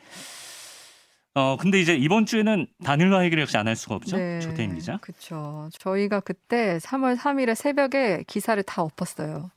어, 1.38 1.58
근데 1.60 1.82
이제 1.82 1.96
이번 1.96 2.26
주에는 2.26 2.66
단일화 2.84 3.26
얘기를 3.26 3.42
역시 3.42 3.58
안 3.58 3.68
할 3.68 3.76
수가 3.76 3.96
없죠. 3.96 4.16
조태임 4.40 4.74
기자. 4.76 4.98
그렇죠. 5.02 5.70
저희가 5.80 6.22
그때 6.22 6.78
3월 6.78 7.18
3일에 7.18 7.56
새벽에 7.56 8.24
기사를 8.26 8.62
다 8.64 8.84
엎었어요. 8.84 9.52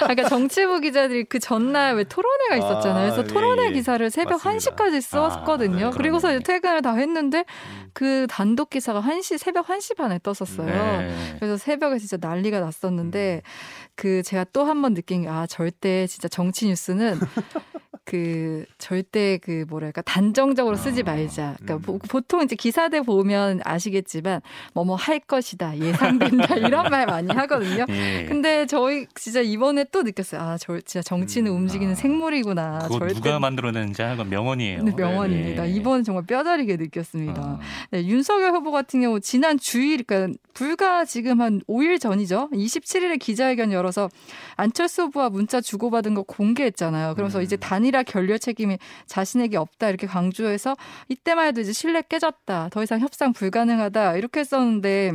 그러니까 0.00 0.28
정치부 0.28 0.80
기자들이 0.80 1.24
그 1.24 1.38
전날 1.38 1.94
왜 1.96 2.04
토론회가 2.04 2.56
있었잖아요. 2.56 3.12
그래서 3.12 3.20
아, 3.22 3.24
토론회 3.24 3.64
예, 3.64 3.68
예. 3.68 3.72
기사를 3.72 4.10
새벽 4.10 4.44
맞습니다. 4.44 4.72
1시까지 4.74 5.00
썼거든요. 5.00 5.86
아, 5.86 5.90
네, 5.90 5.96
그리고서. 5.96 6.30
이제 6.32 6.40
퇴근을 6.42 6.82
다 6.82 6.94
했는데 6.94 7.38
음. 7.40 7.90
그 7.92 8.26
단독 8.30 8.70
기사가 8.70 9.02
1시 9.02 9.38
새벽 9.38 9.66
1시 9.66 9.96
반에 9.96 10.18
떴었어요. 10.22 10.66
네. 10.66 11.36
그래서 11.38 11.56
새벽에 11.56 11.98
진짜 11.98 12.16
난리가 12.20 12.60
났었는데 12.60 13.42
그 13.96 14.22
제가 14.22 14.44
또 14.52 14.64
한 14.64 14.80
번 14.82 14.94
느낀 14.94 15.22
게 15.22 15.28
아 15.28 15.46
절대 15.46 16.06
진짜 16.06 16.28
정치 16.28 16.66
뉴스는 16.66 17.18
그 18.04 18.64
절대 18.78 19.38
그 19.38 19.64
뭐랄까 19.68 20.02
단정적으로 20.02 20.76
쓰지 20.76 21.02
아, 21.02 21.04
말자. 21.04 21.54
그러니까 21.60 21.74
음. 21.76 21.80
보- 21.80 21.98
보통 22.08 22.42
이제 22.42 22.56
기사들 22.56 23.02
보면 23.04 23.60
아시겠지만 23.64 24.40
뭐 24.74 24.84
뭐 24.84 24.96
할 24.96 25.20
것이다 25.20 25.78
예상된다 25.78 26.56
이런 26.56 26.90
말 26.90 27.06
많이 27.06 27.32
하거든요. 27.32 27.84
예. 27.88 28.26
근데 28.28 28.66
저희 28.66 29.06
진짜 29.14 29.40
이번에 29.40 29.84
또 29.92 30.02
느꼈어요. 30.02 30.40
아, 30.40 30.56
저 30.58 30.78
진짜 30.80 31.00
정치는 31.02 31.50
음, 31.52 31.56
움직이는 31.58 31.92
아. 31.92 31.94
생물이구나. 31.94 32.78
그거 32.82 32.98
절대 32.98 33.14
누가 33.14 33.38
만들어내는지 33.38 34.02
하는 34.02 34.16
건 34.16 34.28
명언이에요. 34.30 34.82
네, 34.82 34.92
명언입니다. 34.96 35.68
예. 35.68 35.72
이번은 35.72 36.02
정말 36.04 36.24
뼈저리게 36.26 36.76
느꼈습니다. 36.76 37.40
아, 37.40 37.58
네, 37.92 38.04
윤석열 38.06 38.50
후보 38.52 38.72
같은 38.72 39.00
경우 39.00 39.20
지난 39.20 39.58
주일, 39.58 40.02
그러니까 40.04 40.36
불과 40.54 41.04
지금 41.04 41.40
한 41.40 41.60
5일 41.68 42.00
전이죠. 42.00 42.50
27일에 42.52 43.18
기자회견 43.18 43.72
열어서 43.72 44.08
안철수 44.56 45.02
후보와 45.04 45.30
문자 45.30 45.60
주고받은 45.60 46.14
거 46.14 46.22
공개했잖아요. 46.22 47.14
그러면서 47.14 47.38
음. 47.38 47.42
이제 47.44 47.56
단일 47.56 47.91
화 47.96 48.02
결렬 48.02 48.38
책임이 48.38 48.78
자신에게 49.06 49.56
없다 49.56 49.88
이렇게 49.88 50.06
강조해서 50.06 50.76
이때만 51.08 51.46
해도 51.48 51.60
이제 51.60 51.72
신뢰 51.72 52.02
깨졌다. 52.02 52.68
더 52.70 52.82
이상 52.82 53.00
협상 53.00 53.32
불가능하다 53.32 54.16
이렇게 54.16 54.40
했었는데 54.40 55.12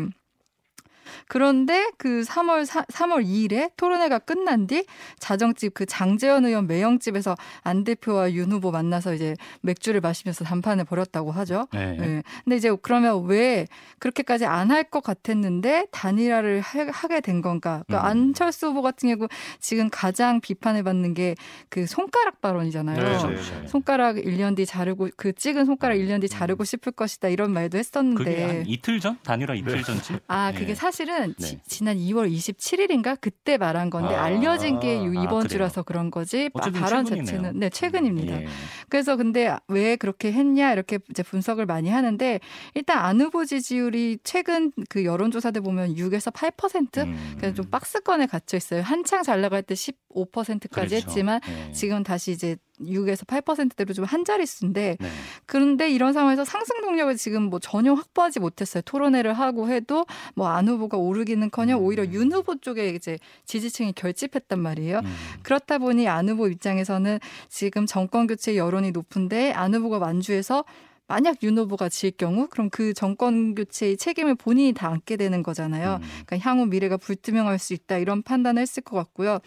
그런데 1.28 1.90
그 1.98 2.24
3월 2.28 2.66
4, 2.66 2.84
3월 2.84 3.26
2일에 3.26 3.72
토론회가 3.78 4.20
끝난 4.20 4.68
뒤 4.68 4.86
자정집 5.20 5.74
그 5.74 5.86
장재현 5.86 6.46
의원 6.46 6.68
매형집에서 6.68 7.36
안 7.64 7.84
대표와 7.84 8.32
윤 8.34 8.52
후보 8.52 8.72
만나서 8.72 9.14
이제 9.14 9.36
맥주를 9.62 10.02
마시면서 10.02 10.44
담판을 10.46 10.86
벌였다고 10.86 11.32
하죠. 11.32 11.68
네. 11.74 11.98
네. 11.98 12.24
근데 12.44 12.56
이제 12.56 12.76
그러면 12.82 13.26
왜 13.26 13.68
그렇게까지 14.00 14.46
안 14.46 14.72
할 14.72 14.84
것 14.90 15.02
같았는데 15.04 15.88
단일화를 15.92 16.62
하- 16.62 16.88
하게 16.92 17.20
된 17.22 17.42
건가? 17.42 17.84
그러니까 17.88 18.08
음. 18.08 18.10
안철수 18.10 18.68
후보 18.68 18.82
같은 18.82 19.10
경우 19.16 19.28
지금 19.60 19.90
가장 19.90 20.40
비판을 20.42 20.84
받는 20.84 21.14
게 21.14 21.36
그 21.70 21.86
손가락 21.86 22.42
발언이잖아요. 22.42 22.98
네, 22.98 23.04
그렇죠. 23.04 23.28
네. 23.30 23.36
네. 23.62 23.68
손가락 23.68 24.16
1년 24.16 24.56
뒤 24.56 24.66
자르고 24.66 25.10
그 25.18 25.34
찍은 25.34 25.66
손가락 25.66 25.96
1년 25.96 26.22
뒤 26.22 26.28
자르고 26.30 26.64
싶을 26.64 26.92
것이다 26.94 27.28
이런 27.28 27.52
말도 27.52 27.78
했었는데 27.78 28.24
그게 28.24 28.44
한 28.44 28.64
이틀 28.66 29.00
전 29.00 29.18
단일화 29.24 29.54
이틀 29.56 29.84
전지. 29.84 30.18
아, 30.28 30.52
예. 30.54 30.58
그게 30.58 30.74
사실 30.74 30.97
은 31.04 31.34
네. 31.40 31.46
지, 31.46 31.60
지난 31.68 31.98
2월 31.98 32.32
27일인가 32.32 33.18
그때 33.22 33.58
말한 33.58 33.90
건데 33.90 34.16
아. 34.16 34.24
알려진 34.24 34.80
게 34.80 34.98
요- 34.98 35.02
아, 35.20 35.24
이번 35.24 35.28
그래요? 35.44 35.48
주라서 35.48 35.84
그런 35.84 36.10
거지. 36.12 36.50
발언 36.50 37.06
최근이네요. 37.06 37.26
자체는 37.26 37.60
네, 37.60 37.70
최근입니다. 37.70 38.42
예. 38.42 38.48
그래서 38.90 39.16
근데 39.16 39.56
왜 39.68 39.96
그렇게 39.96 40.32
했냐 40.32 40.74
이렇게 40.74 41.00
이제 41.10 41.22
분석을 41.24 41.66
많이 41.66 41.90
하는데 41.90 42.40
일단 42.74 43.00
안 43.06 43.22
후보 43.22 43.46
지지율이 43.46 44.20
최근 44.24 44.72
그 44.90 45.06
여론조사들 45.06 45.62
보면 45.62 45.96
6에서 45.96 46.34
8% 46.34 46.98
음. 47.06 47.36
그냥 47.40 47.54
좀 47.56 47.66
박스권에 47.70 48.26
갇혀 48.26 48.58
있어요. 48.58 48.82
한창 48.82 49.24
잘 49.24 49.42
나갈 49.42 49.62
때 49.64 49.76
15%까지 49.76 50.68
그렇죠. 50.70 50.96
했지만 50.96 51.40
예. 51.48 51.72
지금 51.74 52.04
다시 52.04 52.32
이제 52.32 52.56
6에서 52.82 53.26
8%대로 53.26 53.92
좀 53.94 54.06
한 54.08 54.24
자릿수인데 54.24 54.98
네. 55.00 55.10
그런데 55.46 55.90
이런 55.92 56.14
상황에서 56.14 56.46
상승 56.46 56.80
동력을 56.82 57.14
지금 57.18 57.44
뭐 57.44 57.60
전혀 57.60 57.94
확보하지 57.94 58.40
못했어요. 58.40 58.82
토론회를 58.86 59.34
하고 59.34 59.68
해도 59.70 60.06
뭐 60.36 60.48
안 60.48 60.68
후보 60.68 60.87
가 60.88 60.98
오르기는커녕 60.98 61.80
음. 61.80 61.84
오히려 61.84 62.06
윤 62.08 62.32
후보 62.32 62.56
쪽에 62.58 62.90
이제 62.90 63.18
지지층이 63.46 63.94
결집했단 63.94 64.60
말이에요. 64.60 65.00
음. 65.00 65.16
그렇다 65.44 65.78
보니 65.78 66.08
안 66.08 66.30
후보 66.30 66.48
입장에서는 66.48 67.20
지금 67.50 67.86
정권 67.86 68.28
교체 68.28 68.56
여론이 68.56 68.92
높은데 68.92 69.52
안 69.52 69.74
후보가 69.74 69.98
완주해서 69.98 70.64
만약 71.08 71.42
윤 71.44 71.58
후보가 71.58 71.90
질 71.90 72.12
경우 72.12 72.48
그럼 72.50 72.70
그 72.70 72.94
정권 72.94 73.56
교체의 73.56 73.98
책임을 73.98 74.36
본인이 74.36 74.74
다 74.74 74.90
안게 74.90 75.16
되는 75.16 75.42
거잖아요. 75.42 76.00
음. 76.02 76.08
그러니까 76.26 76.50
향후 76.50 76.66
미래가 76.66 76.98
불투명할 76.98 77.60
수 77.60 77.74
있다 77.74 77.98
이런 77.98 78.22
판단을 78.24 78.62
했을 78.62 78.84
것 78.84 78.98
같고요. 78.98 79.40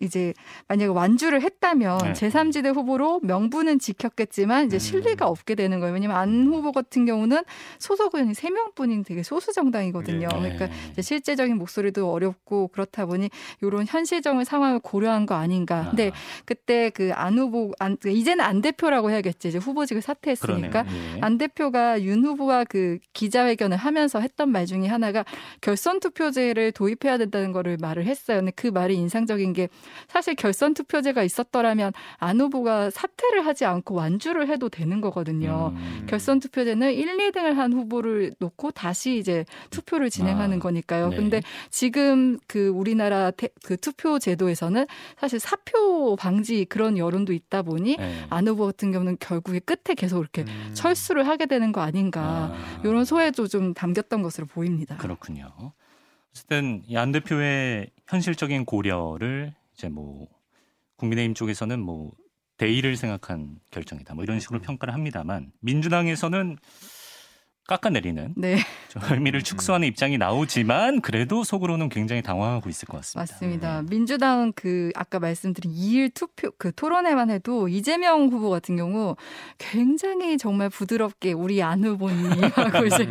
이제 0.00 0.34
만약에 0.68 0.86
완주를 0.88 1.40
했다면 1.42 1.98
네. 1.98 2.12
제3지대 2.12 2.74
후보로 2.74 3.20
명분은 3.22 3.78
지켰겠지만 3.78 4.66
이제 4.66 4.76
음. 4.76 4.78
신뢰가 4.78 5.26
없게 5.26 5.54
되는 5.54 5.80
거예요. 5.80 5.94
왜냐면 5.94 6.16
안 6.16 6.46
후보 6.46 6.72
같은 6.72 7.06
경우는 7.06 7.42
소속 7.78 8.14
의원이 8.14 8.34
3명뿐인 8.34 9.06
되게 9.06 9.22
소수 9.22 9.52
정당이거든요. 9.52 10.28
네. 10.28 10.54
그러니까 10.54 10.68
이제 10.92 11.00
실제적인 11.02 11.56
목소리도 11.56 12.10
어렵고 12.12 12.68
그렇다 12.68 13.06
보니 13.06 13.30
이런 13.62 13.86
현실적인 13.86 14.44
상황을 14.44 14.80
고려한 14.80 15.26
거 15.26 15.34
아닌가. 15.34 15.86
근데 15.90 16.10
그때 16.44 16.90
그 16.90 17.12
안 17.16 17.38
후보 17.38 17.72
안 17.78 17.96
이제는 18.04 18.44
안 18.44 18.60
대표라고 18.60 19.10
해야겠지. 19.10 19.48
이제 19.48 19.58
후보직을 19.58 20.02
사퇴했으니까. 20.02 20.84
예. 21.16 21.20
안 21.20 21.38
대표가 21.38 22.02
윤 22.02 22.24
후보와 22.24 22.64
그 22.64 22.98
기자회견을 23.12 23.76
하면서 23.76 24.20
했던 24.20 24.50
말 24.50 24.66
중에 24.66 24.86
하나가 24.86 25.24
결선 25.60 26.00
투표제를 26.00 26.72
도입해야 26.72 27.18
된다는 27.18 27.52
거를 27.52 27.76
말을 27.80 28.06
했어요. 28.06 28.38
근데 28.38 28.52
그 28.54 28.66
말이 28.66 28.94
인상적인 28.96 29.52
게 29.52 29.68
사실 30.08 30.34
결선 30.34 30.74
투표제가 30.74 31.22
있었더라면 31.22 31.92
안 32.18 32.40
후보가 32.40 32.90
사퇴를 32.90 33.46
하지 33.46 33.64
않고 33.64 33.94
완주를 33.94 34.48
해도 34.48 34.68
되는 34.68 35.00
거거든요. 35.00 35.72
음. 35.74 36.06
결선 36.08 36.40
투표제는 36.40 36.92
1, 36.92 37.16
2등을 37.32 37.54
한 37.54 37.72
후보를 37.72 38.34
놓고 38.38 38.70
다시 38.72 39.16
이제 39.18 39.44
투표를 39.70 40.10
진행하는 40.10 40.56
아, 40.58 40.60
거니까요. 40.60 41.08
네. 41.10 41.16
근데 41.16 41.42
지금 41.70 42.38
그 42.46 42.68
우리나라 42.68 43.30
태- 43.30 43.48
그 43.64 43.76
투표 43.76 44.18
제도에서는 44.18 44.86
사실 45.18 45.38
사표 45.40 46.16
방지 46.16 46.64
그런 46.66 46.98
여론도 46.98 47.32
있다 47.32 47.62
보니 47.62 47.96
예. 47.98 48.24
안 48.30 48.46
후보 48.48 48.66
같은 48.66 48.92
경우는 48.92 49.16
결국에 49.20 49.58
끝에 49.60 49.94
계속 49.96 50.20
이렇게 50.20 50.42
음. 50.42 50.70
철수를 50.74 51.26
하게 51.26 51.46
되는 51.46 51.72
거 51.72 51.80
아닌가 51.80 52.22
아. 52.54 52.80
이런 52.84 53.04
소외도 53.04 53.46
좀 53.46 53.74
담겼던 53.74 54.22
것으로 54.22 54.46
보입니다. 54.46 54.96
그렇군요. 54.96 55.50
어쨌든 56.32 56.82
이 56.88 56.96
안 56.96 57.12
대표의 57.12 57.90
현실적인 58.08 58.64
고려를 58.64 59.54
이제 59.74 59.88
뭐 59.88 60.28
국민의힘 60.96 61.34
쪽에서는 61.34 61.78
뭐 61.80 62.12
대의를 62.56 62.96
생각한 62.96 63.58
결정이다. 63.70 64.14
뭐 64.14 64.24
이런 64.24 64.40
식으로 64.40 64.60
평가를 64.60 64.94
합니다만 64.94 65.52
민주당에서는 65.60 66.56
깎아내리는 67.66 68.34
네, 68.36 68.58
좀 68.88 69.02
의미를 69.10 69.42
축소하는 69.42 69.86
입장이 69.88 70.16
나오지만 70.18 71.00
그래도 71.02 71.44
속으로는 71.44 71.88
굉장히 71.90 72.22
당황하고 72.22 72.68
있을 72.70 72.86
것 72.86 72.98
같습니다. 72.98 73.20
맞습니다. 73.20 73.82
민주당은 73.90 74.52
그 74.54 74.90
아까 74.94 75.18
말씀드린 75.18 75.72
2일 75.72 76.14
투표 76.14 76.50
그 76.56 76.72
토론회만 76.74 77.30
해도 77.30 77.68
이재명 77.68 78.28
후보 78.28 78.48
같은 78.50 78.76
경우 78.76 79.16
굉장히 79.58 80.38
정말 80.38 80.70
부드럽게 80.70 81.32
우리 81.32 81.62
안 81.62 81.84
후보님 81.84 82.42
하고 82.54 82.86
이제 82.86 83.06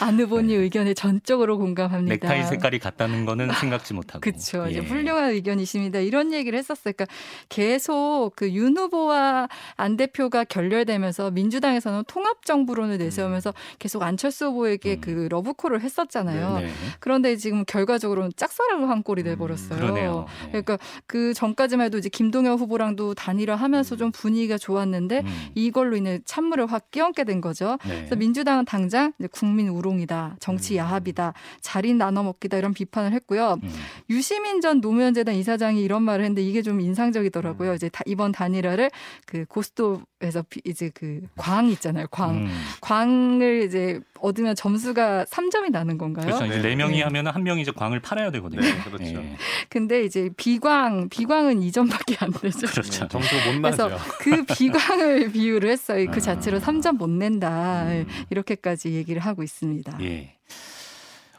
안 0.00 0.18
후보님 0.18 0.60
의견에 0.60 0.94
전적으로 0.94 1.58
공감합니다. 1.58 2.28
넥타이 2.28 2.44
색깔이 2.46 2.78
같다는 2.78 3.24
거는 3.26 3.52
생각지 3.52 3.92
못하고. 3.94 4.20
그렇죠. 4.20 4.66
예. 4.70 4.78
훌륭한 4.78 5.30
의견이십니다. 5.30 5.98
이런 6.00 6.32
얘기를 6.32 6.58
했었어요. 6.58 6.92
그러니까 6.94 7.06
계속 7.50 8.32
그 8.36 8.54
윤 8.54 8.76
후보와 8.76 9.48
안 9.76 9.96
대표가 9.96 10.44
결렬되면서 10.44 11.30
민주당에서는 11.32 12.04
통합 12.06 12.44
정부론을 12.44 12.98
내세우면서 12.98 13.52
계속 13.78 13.93
안철수 14.02 14.46
후보에게 14.46 14.94
음. 14.94 15.00
그 15.00 15.28
러브콜을 15.30 15.80
했었잖아요. 15.80 16.58
네, 16.58 16.64
네. 16.66 16.72
그런데 17.00 17.36
지금 17.36 17.64
결과적으로는 17.66 18.32
짝사랑을 18.36 18.88
한 18.88 19.02
꼴이 19.02 19.22
돼 19.22 19.36
버렸어요. 19.36 19.78
그러네요. 19.78 20.26
네. 20.44 20.48
그러니까 20.62 20.78
그 21.06 21.34
전까지만 21.34 21.86
해도 21.86 21.98
이제 21.98 22.08
김동연 22.08 22.58
후보랑도 22.58 23.14
단일화하면서 23.14 23.96
좀 23.96 24.10
분위기가 24.12 24.58
좋았는데 24.58 25.20
음. 25.20 25.48
이걸로 25.54 25.96
인해 25.96 26.20
찬물을 26.24 26.66
확 26.66 26.90
끼얹게 26.90 27.24
된 27.24 27.40
거죠. 27.40 27.78
네. 27.86 27.96
그래서 27.96 28.16
민주당은 28.16 28.64
당장 28.64 29.12
국민 29.32 29.68
우롱이다, 29.68 30.36
정치 30.40 30.74
음. 30.74 30.78
야합이다, 30.78 31.32
자린 31.60 31.98
나눠 31.98 32.22
먹기다 32.22 32.56
이런 32.58 32.72
비판을 32.74 33.12
했고요. 33.12 33.58
음. 33.62 33.70
유시민 34.10 34.60
전 34.60 34.80
노무현 34.80 35.14
재단 35.14 35.34
이사장이 35.34 35.82
이런 35.82 36.02
말을 36.02 36.24
했는데 36.24 36.42
이게 36.42 36.62
좀 36.62 36.80
인상적이더라고요. 36.80 37.74
이제 37.74 37.88
다- 37.88 38.02
이번 38.06 38.32
단일화를 38.32 38.90
그 39.26 39.44
고스톱에서 39.46 40.44
비- 40.48 40.60
이제 40.64 40.90
그 40.94 41.20
광 41.36 41.66
있잖아요. 41.68 42.06
광. 42.10 42.36
음. 42.36 42.48
광을 42.80 43.62
이제 43.66 43.83
얻으면 44.20 44.54
점수가 44.54 45.24
3점이 45.24 45.70
나는 45.70 45.98
건가요? 45.98 46.26
그렇죠. 46.26 46.46
이제 46.46 46.56
네. 46.56 46.62
네 46.70 46.76
명이 46.76 46.96
네. 46.96 47.02
하면 47.02 47.26
한 47.26 47.42
명이 47.42 47.62
이제 47.62 47.72
광을 47.72 48.00
팔아야 48.00 48.30
되거든요. 48.32 48.60
네, 48.60 48.78
그렇죠. 48.84 49.04
예. 49.04 49.36
근데 49.68 50.04
이제 50.04 50.30
비광, 50.36 51.08
비광은 51.08 51.60
2점밖에 51.60 52.22
안 52.22 52.32
되죠. 52.32 52.66
그렇죠. 52.66 53.02
네, 53.02 53.08
점수 53.08 53.34
못 53.34 53.62
그래서 53.62 53.88
나죠. 53.88 54.02
그 54.20 54.44
비광을 54.44 55.30
비유를 55.32 55.70
했어요. 55.70 56.06
그 56.10 56.16
아. 56.16 56.20
자체로 56.20 56.60
3점 56.60 56.96
못 56.96 57.10
낸다. 57.10 57.84
음. 57.84 58.06
이렇게까지 58.30 58.92
얘기를 58.92 59.20
하고 59.20 59.42
있습니다. 59.42 59.98
예. 60.02 60.36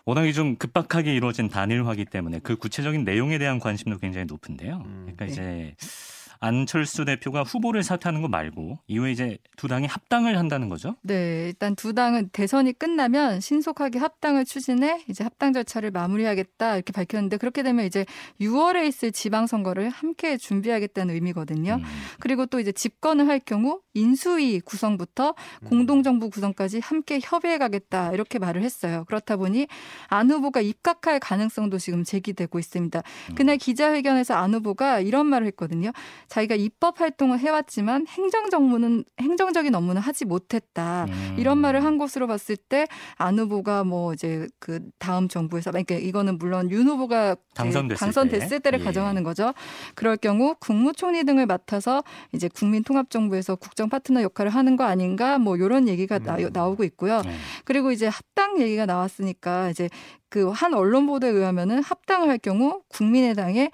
워낙에 0.06 0.32
좀 0.34 0.56
급박하게 0.58 1.16
이루어진 1.16 1.50
단일화기 1.50 2.06
때문에 2.06 2.40
그 2.44 2.56
구체적인 2.56 3.04
내용에 3.04 3.40
대한 3.40 3.60
관심도 3.60 3.98
굉장히 3.98 4.26
높은데요. 4.28 4.84
음. 4.86 5.08
그러니까 5.16 5.26
네. 5.26 5.32
이제 5.32 5.76
안철수 6.40 7.06
대표가 7.06 7.44
후보를 7.44 7.84
사퇴하는 7.84 8.22
거 8.22 8.28
말고 8.28 8.80
이후에 8.88 9.12
이제 9.12 9.38
두 9.58 9.68
당이 9.68 9.88
합당을 9.88 10.38
한다는 10.38 10.70
거죠. 10.70 10.96
네, 11.02 11.48
일단 11.48 11.76
두 11.76 11.94
당은 11.94 12.30
대선이 12.30 12.74
끝나면 12.74 13.40
신속하게 13.40 14.00
합당을 14.00 14.46
추진해 14.46 15.04
이제 15.10 15.24
합당 15.24 15.54
절차를 15.54 15.92
마무리하겠다 15.92 16.76
이렇게 16.76 16.92
밝혔는데 16.92 17.38
그렇게 17.38 17.64
되면 17.64 17.86
이제 17.86 18.06
6월에 18.42 18.88
있을 18.88 19.12
지방선거를 19.12 19.90
함께 19.90 20.38
준비하겠다는 20.38 21.14
의미거든요. 21.14 21.76
음. 21.76 21.84
그리고 22.20 22.46
또 22.46 22.60
이제 22.60 22.72
집권을 22.72 23.28
할 23.28 23.40
경우 23.40 23.82
인수위 23.94 24.60
구성부터 24.60 25.36
음. 25.64 25.68
공동정부 25.68 26.30
구성까지 26.30 26.80
함께 26.80 27.20
협의해 27.22 27.58
가겠다 27.58 28.12
이렇게 28.12 28.40
말을 28.40 28.62
했어요. 28.62 29.06
그렇다 29.08 29.38
보니 29.38 29.68
안 30.08 30.30
후보가 30.30 30.62
입각할 30.62 31.20
가능성도 31.20 31.78
지금 31.78 32.04
제기되고 32.04 32.60
있습니다. 32.60 33.00
음. 33.30 33.36
그날 33.36 33.58
기자회견에서 33.58 34.36
안 34.36 34.54
후보가 34.54 35.00
이런 35.00 35.26
말을 35.28 35.48
했거든요. 35.48 35.92
자기가 36.28 36.56
입법 36.56 37.00
활동을 37.02 37.40
해왔지만 37.40 38.08
행정 38.08 38.50
정무는 38.50 39.04
행정적인 39.20 39.74
업무는 39.76 40.02
하지 40.02 40.26
못했다. 40.26 41.06
음. 41.10 41.36
이런 41.38 41.58
말을 41.60 41.84
한 41.84 41.98
것으로 41.98 42.28
봤을 42.28 42.56
때 42.58 42.86
안 43.18 43.40
후보가 43.40 43.84
뭐 43.84 44.14
이제 44.14 44.48
그 44.60 44.80
다음 45.00 45.28
정부에서 45.28 45.72
그러니까 45.72 45.96
이거는 45.96 46.38
물론 46.38 46.70
윤 46.72 46.88
후보가 46.88 47.36
당선됐을 47.54 48.00
당선됐을 48.00 48.50
때. 48.50 48.60
때를 48.60 48.80
예. 48.82 48.84
가정하는 48.84 49.24
거죠. 49.24 49.54
그럴 49.96 50.18
경우 50.18 50.56
국무총리 50.60 51.24
등을 51.24 51.46
맡아서 51.46 52.04
이제 52.34 52.48
국민통합정부에서 52.48 53.56
국정 53.56 53.90
파트너 53.90 54.22
역할을 54.24 54.52
하는 54.52 54.76
거 54.76 54.84
아닌가 54.84 55.38
뭐 55.38 55.56
이런 55.56 55.88
얘기가 55.88 56.20
나, 56.20 56.38
음. 56.38 56.52
나 56.52 56.68
오고 56.68 56.84
있고요. 56.86 57.22
네. 57.22 57.36
그리고 57.64 57.92
이제 57.92 58.08
합당 58.08 58.60
얘기가 58.62 58.86
나왔으니까 58.86 59.70
이제 59.70 59.90
그 60.30 60.52
한 60.52 60.74
언론 60.74 61.08
보도에 61.08 61.30
의하면은 61.30 61.82
합당을 61.84 62.30
할 62.30 62.38
경우 62.38 62.82
국민의당에 62.90 63.72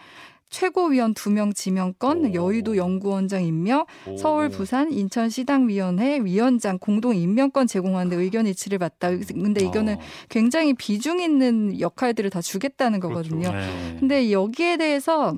최고위원 0.51 1.13
두명 1.13 1.53
지명권, 1.53 2.25
오. 2.25 2.33
여의도 2.33 2.77
연구원장 2.77 3.43
임명, 3.43 3.85
오. 4.05 4.17
서울, 4.17 4.49
부산, 4.49 4.91
인천 4.91 5.29
시당위원회 5.29 6.19
위원장 6.19 6.77
공동 6.77 7.15
임명권 7.15 7.67
제공하는 7.67 8.11
데 8.11 8.17
의견 8.17 8.45
일치를 8.45 8.77
봤다. 8.77 9.09
근데 9.09 9.65
이거는 9.65 9.95
어. 9.95 9.99
굉장히 10.29 10.73
비중 10.73 11.19
있는 11.19 11.79
역할들을 11.79 12.29
다 12.29 12.41
주겠다는 12.41 12.99
거거든요. 12.99 13.51
네. 13.51 13.97
근데 13.99 14.31
여기에 14.31 14.77
대해서 14.77 15.35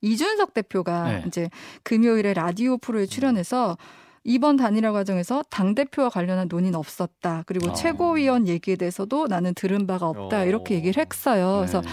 이준석 0.00 0.54
대표가 0.54 1.12
네. 1.12 1.24
이제 1.26 1.50
금요일에 1.82 2.34
라디오 2.34 2.78
프로에 2.78 3.06
출연해서 3.06 3.76
이번 4.24 4.56
단일화 4.56 4.92
과정에서 4.92 5.44
당 5.50 5.74
대표와 5.74 6.08
관련한 6.08 6.48
논의는 6.48 6.78
없었다. 6.78 7.42
그리고 7.46 7.70
어. 7.70 7.74
최고위원 7.74 8.48
얘기에 8.48 8.76
대해서도 8.76 9.26
나는 9.26 9.52
들은 9.54 9.86
바가 9.86 10.08
없다. 10.08 10.40
어. 10.40 10.44
이렇게 10.46 10.76
얘기를 10.76 11.04
했어요. 11.04 11.56
그래서 11.58 11.82
네. 11.82 11.88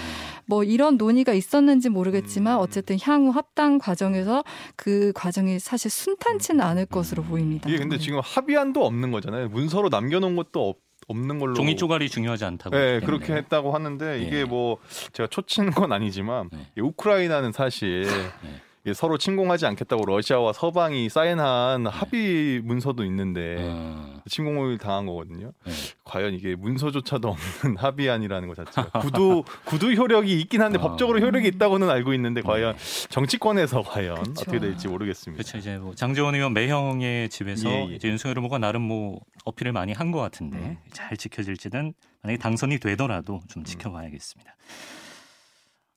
뭐 0.51 0.65
이런 0.65 0.97
논의가 0.97 1.31
있었는지 1.31 1.87
모르겠지만 1.87 2.55
음. 2.55 2.59
어쨌든 2.59 2.97
향후 3.01 3.29
합당 3.29 3.77
과정에서 3.77 4.43
그 4.75 5.13
과정이 5.15 5.59
사실 5.59 5.89
순탄치는 5.89 6.59
않을 6.59 6.87
것으로 6.87 7.23
보입니다. 7.23 7.69
이게 7.69 7.77
근데 7.77 7.95
네. 7.95 8.03
지금 8.03 8.19
합의안도 8.21 8.85
없는 8.85 9.11
거잖아요. 9.11 9.47
문서로 9.47 9.87
남겨놓은 9.87 10.35
것도 10.35 10.67
없, 10.67 10.77
없는 11.07 11.39
걸로. 11.39 11.53
종이 11.53 11.77
쪼가리 11.77 12.09
중요하지 12.09 12.43
않다고. 12.43 12.75
네, 12.75 12.99
그렇게. 12.99 13.31
했다고 13.33 13.73
하는데 13.73 14.21
이게 14.21 14.39
예. 14.39 14.43
뭐 14.43 14.77
제가 15.13 15.27
초치는 15.27 15.71
건 15.71 15.93
아니지만 15.93 16.49
네. 16.51 16.67
이 16.77 16.81
우크라이나는 16.81 17.53
사실 17.53 18.01
네. 18.03 18.61
이게 18.83 18.95
서로 18.95 19.17
침공하지 19.17 19.67
않겠다고 19.67 20.05
러시아와 20.05 20.53
서방이 20.53 21.07
사인한 21.07 21.85
합의 21.85 22.61
문서도 22.63 23.03
있는데 23.05 23.57
어, 23.59 24.21
침공을 24.27 24.79
당한 24.79 25.05
거거든요. 25.05 25.51
네. 25.65 25.71
과연 26.03 26.33
이게 26.33 26.55
문서조차도 26.55 27.27
없는 27.29 27.77
합의안이라는 27.81 28.47
것 28.47 28.55
자체가 28.55 28.89
구두 29.01 29.43
구두 29.65 29.93
효력이 29.93 30.39
있긴 30.41 30.61
한데 30.63 30.79
어. 30.79 30.81
법적으로 30.81 31.19
효력이 31.19 31.47
있다고는 31.49 31.89
알고 31.91 32.13
있는데 32.15 32.41
과연 32.41 32.75
네. 32.75 33.07
정치권에서 33.09 33.83
과연 33.83 34.15
그쵸. 34.15 34.31
어떻게 34.41 34.59
될지 34.59 34.87
모르겠습니다. 34.87 35.43
그렇죠. 35.43 35.57
이제 35.59 35.77
뭐 35.77 35.93
장재원 35.93 36.33
의원 36.33 36.53
매형의 36.53 37.29
집에서 37.29 37.69
예, 37.69 37.87
예. 37.91 37.95
이제 37.95 38.07
윤석열 38.07 38.37
후보가 38.39 38.57
나름 38.57 38.81
뭐 38.81 39.19
어필을 39.45 39.71
많이 39.73 39.93
한 39.93 40.11
것 40.11 40.19
같은데 40.19 40.57
음. 40.57 40.77
잘 40.91 41.15
지켜질지는 41.15 41.93
만약에 42.23 42.37
당선이 42.41 42.79
되더라도 42.79 43.39
좀 43.47 43.63
지켜봐야겠습니다. 43.63 44.53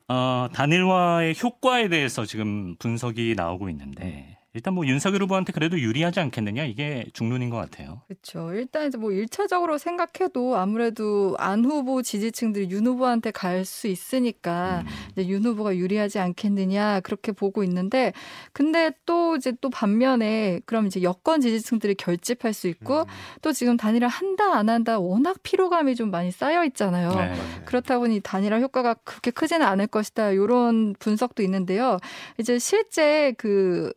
어, 0.08 0.48
단일화의 0.52 1.34
효과에 1.42 1.88
대해서 1.88 2.24
지금 2.26 2.76
분석이 2.76 3.34
나오고 3.36 3.68
있는데 3.70 4.33
일단 4.54 4.72
뭐 4.74 4.86
윤석열 4.86 5.22
후보한테 5.22 5.52
그래도 5.52 5.78
유리하지 5.78 6.20
않겠느냐 6.20 6.64
이게 6.64 7.06
중론인 7.12 7.50
것 7.50 7.56
같아요. 7.56 8.02
그렇죠. 8.06 8.52
일단 8.54 8.86
이제 8.86 8.96
뭐 8.96 9.10
1차적으로 9.10 9.78
생각해도 9.78 10.56
아무래도 10.56 11.34
안 11.38 11.64
후보 11.64 12.02
지지층들이 12.02 12.70
윤 12.70 12.86
후보한테 12.86 13.30
갈 13.30 13.64
수 13.64 13.88
있으니까 13.88 14.84
음. 14.84 14.86
이제 15.12 15.28
윤 15.28 15.42
후보가 15.44 15.76
유리하지 15.76 16.18
않겠느냐 16.18 17.00
그렇게 17.00 17.32
보고 17.32 17.64
있는데 17.64 18.12
근데 18.52 18.92
또 19.06 19.36
이제 19.36 19.52
또 19.60 19.70
반면에 19.70 20.60
그럼 20.66 20.86
이제 20.86 21.02
여권 21.02 21.40
지지층들이 21.40 21.94
결집할 21.94 22.52
수 22.52 22.68
있고 22.68 23.00
음. 23.00 23.06
또 23.42 23.52
지금 23.52 23.76
단일화 23.76 24.06
한다 24.06 24.56
안 24.56 24.68
한다 24.68 24.98
워낙 24.98 25.38
피로감이 25.42 25.96
좀 25.96 26.10
많이 26.10 26.30
쌓여 26.30 26.64
있잖아요. 26.64 27.14
네. 27.14 27.34
그렇다 27.64 27.98
보니 27.98 28.20
단일화 28.20 28.60
효과가 28.60 28.94
그렇게 29.04 29.30
크지는 29.30 29.66
않을 29.66 29.86
것이다. 29.86 30.30
이런 30.30 30.94
분석도 30.98 31.42
있는데요. 31.42 31.98
이제 32.38 32.58
실제 32.58 33.32
그 33.38 33.92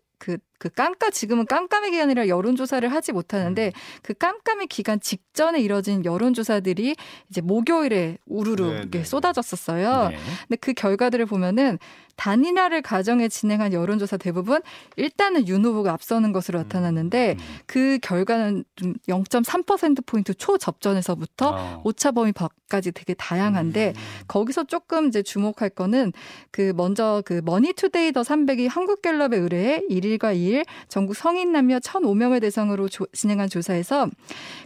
그, 0.58 0.70
그 0.70 0.70
깜깜, 0.70 1.12
지금은 1.12 1.46
깜깜이 1.46 1.92
기간이라 1.92 2.28
여론조사를 2.28 2.92
하지 2.92 3.12
못하는데 3.12 3.72
그 4.02 4.14
깜깜이 4.14 4.68
기간 4.68 5.00
직전에 5.00 5.60
이뤄진 5.60 6.04
여론조사들이 6.04 6.96
이제 7.30 7.42
목요일에 7.42 8.18
우르르 8.26 8.64
네, 8.64 8.78
이렇게 8.80 9.00
네. 9.00 9.04
쏟아졌었어요. 9.04 10.10
네. 10.10 10.18
근데 10.48 10.56
그 10.58 10.74
결과들을 10.74 11.26
보면은 11.26 11.78
단일화를 12.18 12.82
가정해 12.82 13.30
진행한 13.30 13.72
여론조사 13.74 14.18
대부분 14.18 14.62
일단은 14.98 15.48
윤 15.48 15.64
후보가 15.64 15.94
앞서는 15.94 16.34
것으로 16.34 16.60
나타났는데 16.60 17.38
음. 17.40 17.44
그 17.66 18.00
결과는 18.02 18.66
좀 18.76 18.96
0.3%포인트 19.08 20.34
초접전에서부터 20.34 21.56
아. 21.56 21.82
오차 21.84 22.12
범위 22.12 22.32
밖까지 22.34 22.92
되게 22.92 23.14
다양한데 23.14 23.94
음. 23.96 24.02
거기서 24.28 24.66
조금 24.66 25.08
이제 25.08 25.22
주목할 25.24 25.70
거는 25.70 26.12
그 26.52 26.74
먼저 26.76 27.22
그 27.26 27.42
머니투데이 27.46 28.12
더 28.12 28.22
300이 28.24 28.68
한국갤럽에 28.70 29.38
의뢰해 29.38 29.82
1일과 29.90 30.36
2일 30.36 30.66
전국 30.90 31.16
성인 31.16 31.52
남녀 31.52 31.78
1,005명을 31.80 32.42
대상으로 32.42 32.90
조- 32.90 33.06
진행한 33.14 33.48
조사에서 33.50 34.10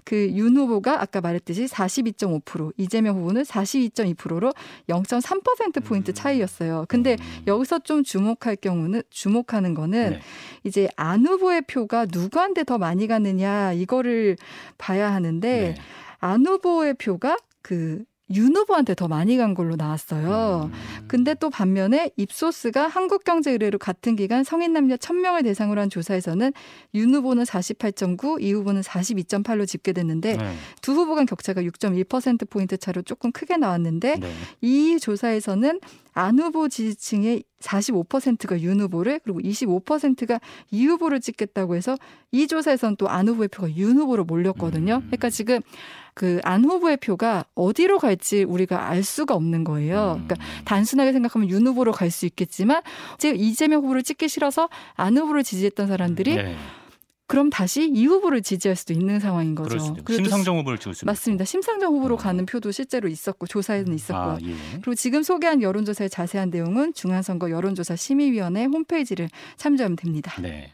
그 0.05 0.31
윤 0.31 0.55
후보가 0.55 1.01
아까 1.01 1.19
말했듯이 1.19 1.65
42.5% 1.65 2.71
이재명 2.77 3.17
후보는 3.17 3.43
42.2%로 3.43 4.53
0.3% 4.87 5.83
포인트 5.83 6.11
음. 6.11 6.13
차이였어요. 6.13 6.85
근데 6.87 7.17
음. 7.19 7.40
여기서 7.47 7.79
좀 7.79 8.03
주목할 8.03 8.55
경우는 8.61 9.03
주목하는 9.09 9.73
거는 9.73 10.09
네. 10.11 10.19
이제 10.63 10.87
안 10.95 11.25
후보의 11.25 11.63
표가 11.63 12.07
누구한테 12.11 12.63
더 12.63 12.77
많이 12.77 13.07
가느냐 13.07 13.73
이거를 13.73 14.37
봐야 14.77 15.13
하는데 15.13 15.73
네. 15.75 15.75
안 16.19 16.45
후보의 16.45 16.95
표가 16.95 17.37
그 17.61 18.03
윤 18.33 18.55
후보한테 18.55 18.95
더 18.95 19.07
많이 19.07 19.37
간 19.37 19.53
걸로 19.53 19.75
나왔어요. 19.75 20.71
음. 20.73 21.03
근데 21.07 21.33
또 21.35 21.49
반면에 21.49 22.09
입소스가 22.17 22.87
한국경제의뢰로 22.87 23.77
같은 23.77 24.15
기간 24.15 24.43
성인 24.43 24.73
남녀 24.73 24.95
1000명을 24.95 25.43
대상으로 25.43 25.79
한 25.79 25.89
조사에서는 25.89 26.51
윤 26.95 27.13
후보는 27.13 27.43
48.9, 27.43 28.41
이 28.41 28.51
후보는 28.53 28.81
42.8로 28.81 29.67
집계됐는데 29.67 30.37
네. 30.37 30.55
두 30.81 30.93
후보 30.93 31.15
간 31.15 31.25
격차가 31.25 31.61
6.1% 31.61 32.49
포인트 32.49 32.77
차로 32.77 33.03
조금 33.03 33.31
크게 33.31 33.57
나왔는데 33.57 34.17
네. 34.17 34.31
이 34.61 34.97
조사에서는 34.99 35.79
안 36.13 36.39
후보 36.39 36.67
지지층의 36.67 37.43
45%가 37.61 38.59
윤 38.61 38.81
후보를 38.81 39.19
그리고 39.23 39.39
25%가 39.39 40.41
이 40.71 40.85
후보를 40.85 41.21
찍겠다고 41.21 41.75
해서 41.75 41.95
이 42.31 42.47
조사에서는 42.47 42.95
또 42.97 43.07
안 43.11 43.27
후보의 43.27 43.49
표가 43.49 43.75
윤 43.75 43.97
후보로 43.97 44.23
몰렸거든요. 44.23 44.95
음. 44.95 45.01
그러니까 45.07 45.29
지금 45.29 45.59
그 46.13 46.41
안 46.43 46.65
후보의 46.65 46.97
표가 46.97 47.45
어디로 47.55 47.99
갈지 47.99 48.43
우리가 48.43 48.89
알 48.89 49.03
수가 49.03 49.33
없는 49.35 49.63
거예요. 49.63 50.17
음. 50.19 50.27
그러니까 50.27 50.35
단순하게 50.65 51.13
생각하면 51.13 51.49
윤 51.49 51.65
후보로 51.67 51.91
갈 51.91 52.11
수 52.11 52.25
있겠지만 52.25 52.81
지금 53.17 53.37
이재명 53.37 53.83
후보를 53.83 54.03
찍기 54.03 54.27
싫어서 54.27 54.67
안 54.95 55.17
후보를 55.17 55.43
지지했던 55.43 55.87
사람들이 55.87 56.35
네. 56.35 56.55
그럼 57.25 57.49
다시 57.49 57.87
이 57.87 58.05
후보를 58.05 58.41
지지할 58.41 58.75
수도 58.75 58.91
있는 58.91 59.21
상황인 59.21 59.55
거죠. 59.55 59.79
심상정 60.09 60.57
후보를 60.59 60.77
찍을 60.77 60.93
수도 60.93 61.05
맞습니다. 61.05 61.45
심상정 61.45 61.93
후보로 61.93 62.15
어. 62.15 62.17
가는 62.17 62.45
표도 62.45 62.71
실제로 62.71 63.07
있었고 63.07 63.47
조사에는 63.47 63.93
있었고 63.93 64.19
아, 64.19 64.37
예. 64.41 64.53
그리고 64.73 64.95
지금 64.95 65.23
소개한 65.23 65.61
여론조사의 65.61 66.09
자세한 66.09 66.49
내용은 66.49 66.93
중앙선거 66.93 67.49
여론조사 67.49 67.95
심의위원회 67.95 68.65
홈페이지를 68.65 69.29
참조하면 69.55 69.95
됩니다. 69.95 70.33
네. 70.41 70.73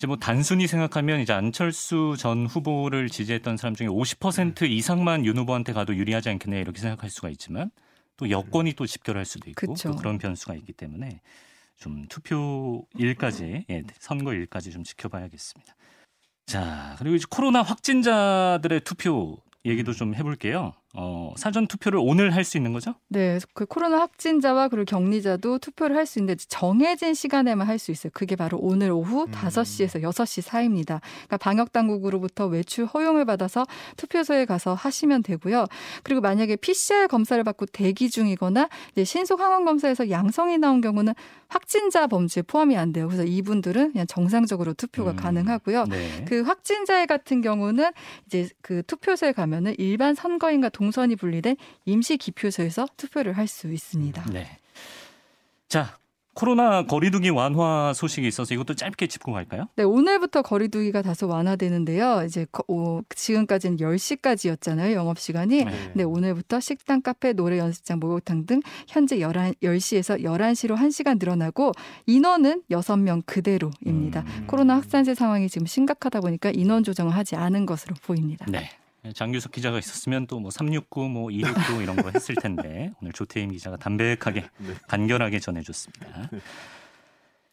이제 0.00 0.06
뭐 0.06 0.16
단순히 0.16 0.66
생각하면 0.66 1.20
이제 1.20 1.34
안철수 1.34 2.14
전 2.18 2.46
후보를 2.46 3.10
지지했던 3.10 3.58
사람 3.58 3.74
중에 3.74 3.86
50% 3.86 4.62
이상만 4.62 5.26
윤 5.26 5.36
후보한테 5.36 5.74
가도 5.74 5.94
유리하지 5.94 6.30
않겠냐 6.30 6.56
이렇게 6.56 6.80
생각할 6.80 7.10
수가 7.10 7.28
있지만 7.28 7.70
또 8.16 8.30
여권이 8.30 8.72
또 8.72 8.86
집결할 8.86 9.26
수도 9.26 9.50
있고 9.50 9.74
그쵸. 9.74 9.90
또 9.90 9.96
그런 9.96 10.16
변수가 10.16 10.54
있기 10.54 10.72
때문에 10.72 11.20
좀 11.76 12.06
투표일까지 12.08 13.66
예, 13.68 13.82
선거일까지 13.98 14.70
좀 14.70 14.84
지켜봐야겠습니다. 14.84 15.76
자 16.46 16.96
그리고 16.98 17.16
이제 17.16 17.26
코로나 17.28 17.60
확진자들의 17.60 18.80
투표 18.80 19.36
얘기도 19.66 19.92
좀 19.92 20.14
해볼게요. 20.14 20.72
어, 20.92 21.32
사전 21.36 21.68
투표를 21.68 22.00
오늘 22.02 22.34
할 22.34 22.44
수 22.44 22.56
있는 22.56 22.72
거죠? 22.72 22.94
네, 23.08 23.38
그 23.54 23.64
코로나 23.64 23.98
확진자와 24.00 24.68
그리고 24.68 24.86
격리자도 24.86 25.58
투표를 25.58 25.96
할 25.96 26.04
수 26.06 26.18
있는데 26.18 26.36
정해진 26.48 27.14
시간에만 27.14 27.66
할 27.66 27.78
수 27.78 27.92
있어요. 27.92 28.10
그게 28.12 28.34
바로 28.34 28.58
오늘 28.60 28.90
오후 28.90 29.24
음. 29.24 29.30
5시에서 29.30 30.02
6시 30.02 30.42
사이입니다. 30.42 31.00
그러니까 31.26 31.36
방역 31.36 31.72
당국으로부터 31.72 32.46
외출 32.46 32.86
허용을 32.86 33.24
받아서 33.24 33.64
투표소에 33.96 34.46
가서 34.46 34.74
하시면 34.74 35.22
되고요. 35.22 35.66
그리고 36.02 36.20
만약에 36.20 36.56
PCR 36.56 37.06
검사를 37.06 37.42
받고 37.44 37.66
대기 37.66 38.10
중이거나 38.10 38.68
이제 38.92 39.04
신속 39.04 39.40
항원 39.40 39.64
검사에서 39.64 40.10
양성이 40.10 40.58
나온 40.58 40.80
경우는 40.80 41.14
확진자 41.48 42.06
범주에 42.06 42.42
포함이 42.42 42.76
안 42.76 42.92
돼요. 42.92 43.06
그래서 43.06 43.24
이분들은 43.24 43.92
그냥 43.92 44.06
정상적으로 44.06 44.72
투표가 44.72 45.12
음. 45.12 45.16
가능하고요. 45.16 45.84
네. 45.86 46.24
그 46.26 46.42
확진자 46.42 47.04
같은 47.06 47.40
경우는 47.40 47.90
이제 48.26 48.48
그 48.62 48.82
투표소에 48.86 49.32
가면은 49.32 49.74
일반 49.78 50.14
선거인과 50.14 50.68
동선이 50.80 51.16
분리된 51.16 51.56
임시 51.84 52.16
기표소에서 52.16 52.86
투표를 52.96 53.36
할 53.36 53.46
수 53.50 53.70
있습니다. 53.70 54.24
네. 54.32 54.46
자, 55.68 55.98
코로나 56.34 56.86
거리두기 56.86 57.28
완화 57.30 57.92
소식이 57.92 58.26
있어서 58.28 58.54
이것도 58.54 58.74
짧게 58.74 59.08
짚고 59.08 59.32
갈까요? 59.32 59.66
네, 59.76 59.82
오늘부터 59.82 60.40
거리두기가 60.42 61.02
다소 61.02 61.26
완화되는데요. 61.28 62.22
이제 62.24 62.46
거- 62.52 62.62
어, 62.68 63.00
지금까지는 63.14 63.76
10시까지였잖아요, 63.78 64.92
영업 64.94 65.18
시간이. 65.18 65.64
네. 65.64 65.92
네, 65.96 66.02
오늘부터 66.04 66.60
식당, 66.60 67.02
카페, 67.02 67.32
노래 67.34 67.58
연습장, 67.58 67.98
목욕탕 67.98 68.46
등 68.46 68.60
현재 68.88 69.20
11, 69.20 69.54
10시에서 69.62 70.22
11시로 70.22 70.76
1시간 70.76 71.18
늘어나고 71.18 71.72
인원은 72.06 72.62
6명 72.70 73.26
그대로입니다. 73.26 74.20
음. 74.20 74.44
코로나 74.46 74.76
확산세 74.76 75.14
상황이 75.14 75.48
지금 75.48 75.66
심각하다 75.66 76.20
보니까 76.20 76.50
인원 76.54 76.84
조정을 76.84 77.14
하지 77.14 77.34
않은 77.36 77.66
것으로 77.66 77.96
보입니다. 78.02 78.46
네. 78.48 78.70
장규석 79.14 79.52
기자가 79.52 79.78
있었으면 79.78 80.26
또 80.26 80.40
뭐 80.40 80.50
369, 80.50 81.08
뭐 81.08 81.30
269 81.30 81.82
이런 81.82 81.96
거 81.96 82.10
했을 82.10 82.34
텐데 82.34 82.92
오늘 83.00 83.12
조태임 83.12 83.50
기자가 83.50 83.76
담백하게 83.76 84.40
네. 84.58 84.74
간결하게 84.88 85.38
전해줬습니다. 85.40 86.30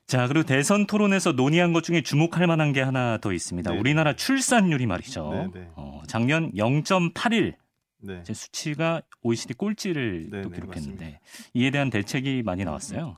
자 0.05 0.27
그리고 0.27 0.45
대선 0.45 0.87
토론에서 0.87 1.33
논의한 1.33 1.73
것 1.73 1.83
중에 1.83 2.01
주목할 2.01 2.47
만한 2.47 2.71
게 2.73 2.81
하나 2.81 3.17
더 3.17 3.33
있습니다. 3.33 3.71
네. 3.71 3.77
우리나라 3.79 4.13
출산율이 4.13 4.85
말이죠. 4.85 5.29
네, 5.53 5.59
네. 5.61 5.69
어, 5.75 6.01
작년 6.07 6.51
0.81 6.53 7.53
네. 7.99 8.23
제 8.23 8.33
수치가 8.33 9.01
OECD 9.21 9.53
꼴찌를 9.55 10.29
네, 10.31 10.41
또 10.43 10.49
네, 10.49 10.55
기록했는데 10.55 11.19
이에 11.55 11.71
대한 11.71 11.89
대책이 11.89 12.43
많이 12.43 12.63
나왔어요. 12.63 13.17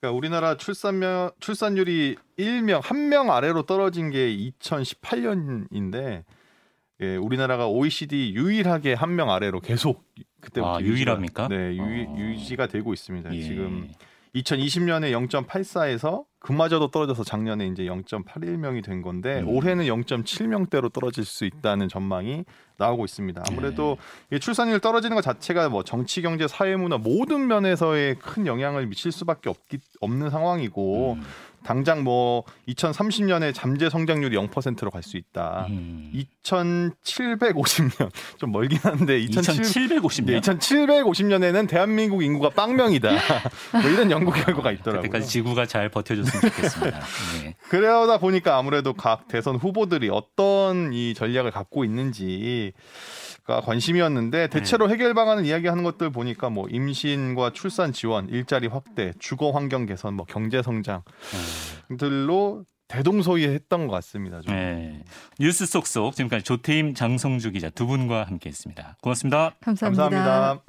그러니까 0.00 0.16
우리나라 0.16 0.56
출산명 0.56 1.30
출산율이 1.40 2.16
1명 2.38 2.80
한 2.82 3.08
명 3.08 3.30
아래로 3.32 3.62
떨어진 3.66 4.10
게 4.10 4.28
2018년인데 4.36 6.24
예, 7.02 7.16
우리나라가 7.16 7.66
OECD 7.68 8.32
유일하게 8.34 8.94
한 8.94 9.12
명 9.12 9.30
아래로 9.30 9.60
계속 9.60 10.04
그때부터 10.40 10.76
아, 10.76 10.80
유지가- 10.80 10.86
유일합니까? 10.86 11.48
네, 11.48 11.76
유, 11.76 11.82
어. 11.82 12.16
유지가 12.18 12.66
되고 12.66 12.92
있습니다. 12.94 13.34
예. 13.34 13.42
지금 13.42 13.88
2020년에 14.34 15.12
0.84에서 15.28 16.24
그마저도 16.38 16.90
떨어져서 16.90 17.22
작년에 17.22 17.66
이제 17.66 17.84
0.81명이 17.84 18.82
된 18.82 19.02
건데 19.02 19.40
음. 19.40 19.48
올해는 19.48 19.84
0.7명대로 19.84 20.90
떨어질 20.92 21.24
수 21.26 21.44
있다는 21.44 21.88
전망이 21.88 22.44
나오고 22.78 23.04
있습니다. 23.04 23.42
아무래도 23.50 23.98
네. 24.30 24.36
이 24.36 24.40
출산율 24.40 24.80
떨어지는 24.80 25.14
것 25.16 25.20
자체가 25.22 25.68
뭐 25.68 25.84
정치, 25.84 26.22
경제, 26.22 26.48
사회, 26.48 26.74
문화 26.76 26.96
모든 26.96 27.46
면에서의 27.46 28.14
큰 28.18 28.46
영향을 28.46 28.86
미칠 28.86 29.12
수밖에 29.12 29.50
없기, 29.50 29.78
없는 30.00 30.30
상황이고 30.30 31.12
음. 31.14 31.22
당장 31.64 32.02
뭐 32.04 32.44
2030년에 32.68 33.54
잠재 33.54 33.90
성장률이 33.90 34.36
0%로 34.36 34.90
갈 34.90 35.02
수 35.02 35.16
있다. 35.16 35.66
음. 35.68 36.12
2750년 36.44 38.10
좀 38.38 38.52
멀긴 38.52 38.78
한데 38.82 39.20
2750년. 39.20 40.26
네, 40.26 40.40
2750년에는 40.40 41.68
대한민국 41.68 42.22
인구가 42.22 42.50
빵명이다. 42.50 43.10
뭐 43.82 43.90
이런 43.90 44.10
연구 44.10 44.32
결과가 44.32 44.70
있더라고요. 44.72 45.02
그때까지 45.02 45.28
지구가 45.28 45.66
잘 45.66 45.88
버텨줬으면 45.88 46.40
좋겠습니다. 46.52 47.00
네. 47.42 47.54
그러다 47.68 48.18
보니까 48.18 48.56
아무래도 48.56 48.92
각 48.92 49.28
대선 49.28 49.56
후보들이 49.56 50.08
어떤 50.10 50.92
이 50.92 51.14
전략을 51.14 51.50
갖고 51.50 51.84
있는지 51.84 52.72
가 53.44 53.60
관심이었는데 53.60 54.46
대체로 54.48 54.86
네. 54.86 54.92
해결 54.92 55.14
방안을 55.14 55.44
이야기하는 55.44 55.82
것들 55.82 56.10
보니까 56.10 56.48
뭐 56.48 56.68
임신과 56.70 57.50
출산 57.52 57.92
지원, 57.92 58.28
일자리 58.28 58.68
확대, 58.68 59.12
주거 59.18 59.50
환경 59.50 59.84
개선, 59.84 60.14
뭐 60.14 60.24
경제 60.26 60.62
성장 60.62 61.02
음. 61.34 61.38
들로 61.98 62.64
대동소이했던 62.88 63.86
것 63.86 63.94
같습니다. 63.94 64.40
좀. 64.42 64.54
네. 64.54 65.02
뉴스 65.40 65.64
속속 65.66 66.14
지금까지 66.14 66.44
조태임 66.44 66.94
장성주 66.94 67.52
기자 67.52 67.70
두 67.70 67.86
분과 67.86 68.24
함께했습니다. 68.24 68.98
고맙습니다. 69.00 69.54
감사합니다. 69.60 70.08
감사합니다. 70.10 70.62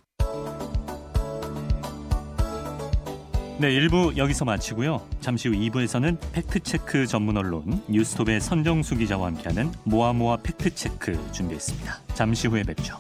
네, 3.60 3.70
1부 3.70 4.18
여기서 4.18 4.46
마치고요. 4.46 5.06
잠시 5.22 5.48
후 5.48 5.56
2부에서는 5.56 6.18
팩트체크 6.34 7.08
전문 7.08 7.38
언론 7.38 7.84
뉴스톱의 7.88 8.42
선정수 8.42 8.98
기자와 8.98 9.28
함께하는 9.28 9.72
모아모아 9.84 10.38
팩트체크 10.38 11.32
준비했습니다. 11.32 12.00
잠시 12.16 12.48
후에 12.48 12.64
뵙죠. 12.64 13.00